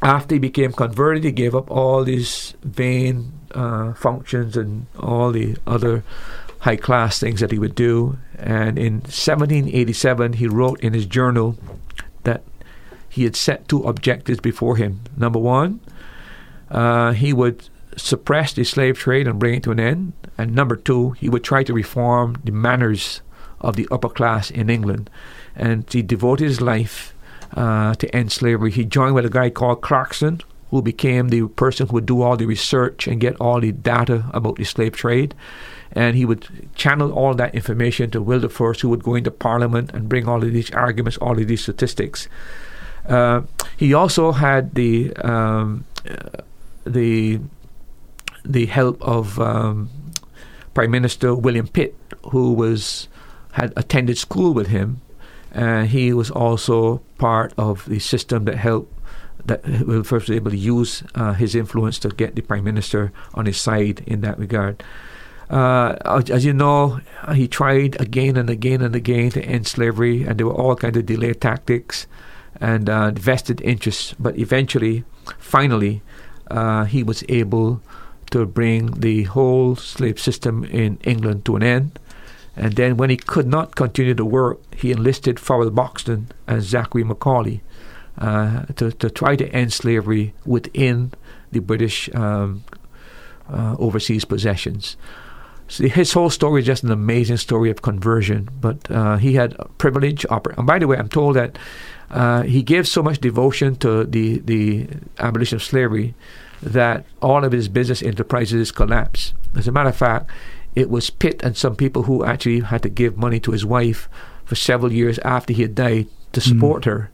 [0.01, 5.57] after he became converted, he gave up all these vain uh, functions and all the
[5.67, 6.03] other
[6.59, 8.17] high class things that he would do.
[8.37, 11.57] And in 1787, he wrote in his journal
[12.23, 12.43] that
[13.09, 15.01] he had set two objectives before him.
[15.17, 15.81] Number one,
[16.71, 20.13] uh, he would suppress the slave trade and bring it to an end.
[20.37, 23.21] And number two, he would try to reform the manners
[23.59, 25.09] of the upper class in England.
[25.55, 27.13] And he devoted his life
[27.55, 28.71] uh, to end slavery.
[28.71, 32.37] He joined with a guy called Clarkson, who became the person who would do all
[32.37, 35.35] the research and get all the data about the slave trade.
[35.91, 40.07] And he would channel all that information to Wilberforce, who would go into Parliament and
[40.07, 42.29] bring all of these arguments, all of these statistics.
[43.05, 43.41] Uh,
[43.75, 46.41] he also had the um, uh,
[46.85, 47.39] the
[48.43, 49.89] the help of um,
[50.73, 51.95] Prime Minister William Pitt,
[52.31, 53.07] who was
[53.53, 55.01] had attended school with him.
[55.51, 58.93] and he was also part of the system that helped
[59.45, 63.59] that was able to use uh, his influence to get the prime minister on his
[63.59, 64.83] side in that regard.
[65.49, 67.01] Uh, as you know,
[67.33, 70.95] he tried again and again and again to end slavery, and there were all kinds
[70.95, 72.07] of delay tactics
[72.61, 74.15] and uh, vested interests.
[74.17, 75.03] But eventually,
[75.37, 76.01] finally,
[76.51, 77.81] uh, he was able
[78.31, 81.99] to bring the whole slave system in England to an end.
[82.55, 87.03] And then, when he could not continue the work, he enlisted Fowell Buxton and Zachary
[87.03, 87.61] Macaulay
[88.17, 91.13] uh, to, to try to end slavery within
[91.51, 92.63] the British um,
[93.49, 94.97] uh, overseas possessions.
[95.67, 98.49] So his whole story is just an amazing story of conversion.
[98.59, 100.25] But uh, he had privilege.
[100.29, 101.57] Oper- and by the way, I'm told that
[102.11, 104.87] uh, he gave so much devotion to the, the
[105.19, 106.13] abolition of slavery
[106.61, 109.33] that all of his business enterprises collapsed.
[109.55, 110.29] As a matter of fact,
[110.75, 114.09] it was Pitt and some people who actually had to give money to his wife
[114.45, 116.47] for several years after he had died to mm.
[116.47, 116.85] support mm.
[116.85, 117.11] her.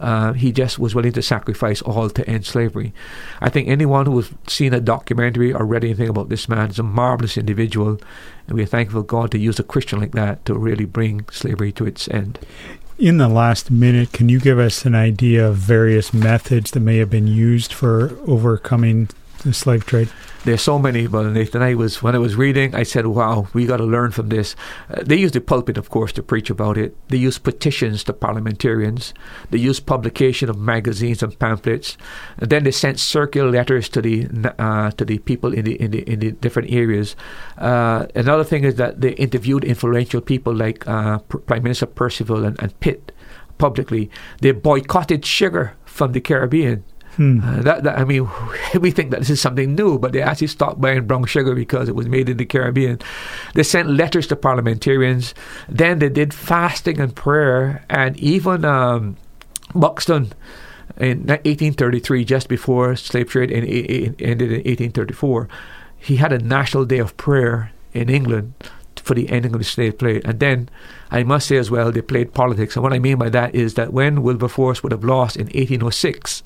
[0.00, 2.94] Uh, he just was willing to sacrifice all to end slavery.
[3.40, 6.78] I think anyone who has seen a documentary or read anything about this man is
[6.78, 7.98] a marvelous individual,
[8.46, 11.72] and we are thankful God to use a Christian like that to really bring slavery
[11.72, 12.38] to its end.
[12.98, 16.96] In the last minute, can you give us an idea of various methods that may
[16.96, 19.08] have been used for overcoming
[19.44, 20.08] the slave trade?
[20.44, 23.66] There's so many, but Nathan, I was when I was reading, I said, "Wow, we
[23.66, 24.54] got to learn from this."
[24.88, 26.96] Uh, they used the pulpit, of course, to preach about it.
[27.08, 29.14] They used petitions to parliamentarians.
[29.50, 31.98] They used publication of magazines and pamphlets.
[32.38, 34.28] And then they sent circular letters to the
[34.58, 37.16] uh, to the people in the in the in the different areas.
[37.58, 42.62] Uh, another thing is that they interviewed influential people like uh, Prime Minister Perceval and,
[42.62, 43.12] and Pitt
[43.58, 44.08] publicly.
[44.40, 46.84] They boycotted sugar from the Caribbean.
[47.18, 47.40] Hmm.
[47.42, 48.28] Uh, that, that, I mean,
[48.80, 51.88] we think that this is something new, but they actually stopped buying brown sugar because
[51.88, 53.00] it was made in the Caribbean.
[53.54, 55.34] They sent letters to parliamentarians.
[55.68, 59.16] Then they did fasting and prayer, and even um,
[59.74, 60.32] Buxton
[60.96, 65.48] in 1833, just before slave trade ended in 1834,
[65.98, 68.54] he had a national day of prayer in England
[68.94, 70.22] for the ending of the slave trade.
[70.24, 70.68] And then
[71.10, 72.76] I must say as well, they played politics.
[72.76, 76.44] And what I mean by that is that when Wilberforce would have lost in 1806,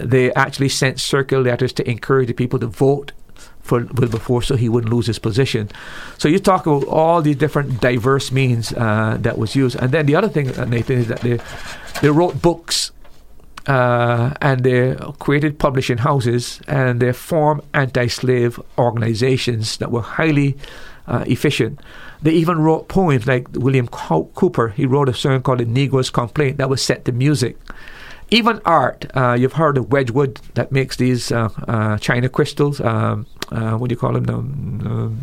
[0.00, 3.12] they actually sent circular letters to encourage the people to vote
[3.60, 5.70] for Wilberforce so he wouldn't lose his position.
[6.18, 9.76] So you talk about all these different diverse means uh, that was used.
[9.76, 11.38] And then the other thing, uh, Nathan, is that they,
[12.00, 12.90] they wrote books
[13.66, 20.56] uh, and they created publishing houses and they formed anti-slave organizations that were highly
[21.06, 21.80] uh, efficient.
[22.22, 24.72] They even wrote poems like William Cowper.
[24.72, 27.56] He wrote a song called "The Negro's Complaint" that was set to music
[28.30, 29.06] even art.
[29.14, 32.80] Uh, you've heard of Wedgwood that makes these uh, uh, china crystals.
[32.80, 34.28] Um, uh, what do you call them?
[34.30, 35.18] Um,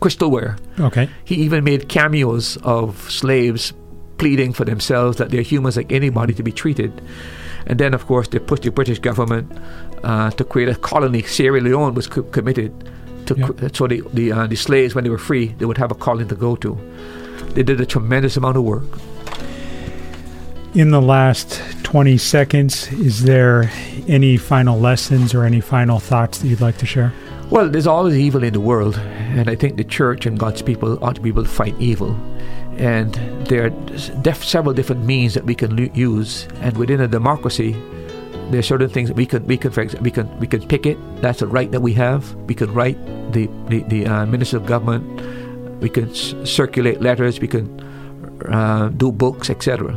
[0.00, 0.58] crystalware.
[0.78, 1.08] Okay.
[1.24, 3.72] He even made cameos of slaves
[4.18, 6.92] pleading for themselves that they're humans like anybody to be treated.
[7.66, 9.50] And then, of course, they pushed the British government
[10.02, 11.22] uh, to create a colony.
[11.22, 12.72] Sierra Leone was co- committed
[13.26, 13.46] to, Yeah.
[13.48, 15.94] cr- so the the, uh, the slaves, when they were free, they would have a
[15.94, 16.78] colony to go to.
[17.54, 18.84] They did a tremendous amount of work.
[20.74, 23.70] In the last 20 seconds, is there
[24.06, 27.12] any final lessons or any final thoughts that you'd like to share?
[27.50, 31.02] Well, there's always evil in the world, and I think the church and God's people
[31.04, 32.12] ought to be able to fight evil.
[32.76, 33.12] And
[33.46, 33.70] there are
[34.22, 37.72] def- several different means that we can lu- use, and within a democracy,
[38.50, 40.96] there are certain things that we can we can we can we can pick it.
[41.20, 42.32] That's a right that we have.
[42.46, 42.96] We can write
[43.32, 45.04] the the, the uh, minister of government.
[45.80, 47.40] We can s- circulate letters.
[47.40, 47.66] We can
[48.48, 49.92] uh, do books, etc.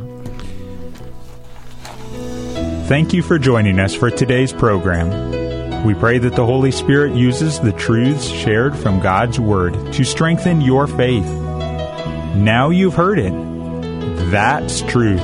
[2.88, 5.86] Thank you for joining us for today's program.
[5.86, 10.60] We pray that the Holy Spirit uses the truths shared from God's Word to strengthen
[10.60, 11.26] your faith.
[12.36, 13.32] Now you've heard it.
[14.32, 15.24] That's truth.